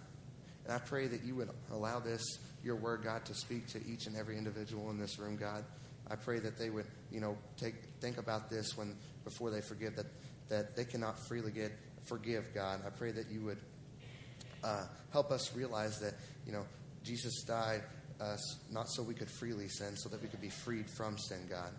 And 0.66 0.74
I 0.74 0.80
pray 0.80 1.08
that 1.08 1.24
you 1.24 1.36
would 1.36 1.50
allow 1.72 2.00
this, 2.00 2.22
your 2.64 2.76
word, 2.76 3.04
God, 3.04 3.26
to 3.26 3.34
speak 3.34 3.68
to 3.68 3.86
each 3.86 4.08
and 4.08 4.16
every 4.16 4.38
individual 4.38 4.90
in 4.90 4.98
this 4.98 5.20
room, 5.20 5.36
God. 5.36 5.66
I 6.10 6.16
pray 6.16 6.40
that 6.40 6.58
they 6.58 6.70
would, 6.70 6.86
you 7.12 7.20
know, 7.20 7.38
take 7.58 7.76
think 8.00 8.18
about 8.18 8.50
this 8.50 8.78
when 8.78 8.96
before 9.24 9.50
they 9.52 9.62
forgive 9.62 9.96
that 9.96 10.08
that 10.50 10.76
they 10.76 10.86
cannot 10.86 11.18
freely 11.28 11.52
get 11.52 11.72
forgive, 12.04 12.54
God. 12.54 12.82
I 12.86 12.90
pray 12.90 13.12
that 13.12 13.32
you 13.32 13.42
would 13.42 13.60
uh, 14.64 14.86
help 15.12 15.32
us 15.32 15.56
realize 15.56 16.00
that, 16.00 16.14
you 16.46 16.52
know, 16.52 16.66
Jesus 17.04 17.44
died 17.44 17.82
uh, 18.22 18.38
not 18.72 18.90
so 18.90 19.04
we 19.04 19.14
could 19.14 19.30
freely 19.30 19.68
sin, 19.68 19.96
so 19.96 20.10
that 20.10 20.22
we 20.22 20.28
could 20.28 20.42
be 20.42 20.50
freed 20.50 20.90
from 20.90 21.18
sin, 21.18 21.40
God. 21.50 21.72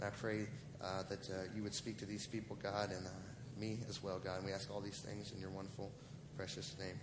And 0.00 0.06
I 0.06 0.10
pray 0.10 0.46
uh, 0.80 1.02
that 1.08 1.30
uh, 1.30 1.34
you 1.54 1.62
would 1.62 1.74
speak 1.74 1.98
to 1.98 2.06
these 2.06 2.26
people, 2.26 2.56
God, 2.60 2.90
and 2.90 3.06
uh, 3.06 3.10
me 3.58 3.80
as 3.88 4.02
well, 4.02 4.18
God. 4.18 4.38
And 4.38 4.46
we 4.46 4.52
ask 4.52 4.70
all 4.70 4.80
these 4.80 5.00
things 5.00 5.32
in 5.32 5.40
your 5.40 5.50
wonderful, 5.50 5.92
precious 6.36 6.76
name. 6.78 6.98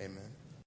Amen. 0.00 0.39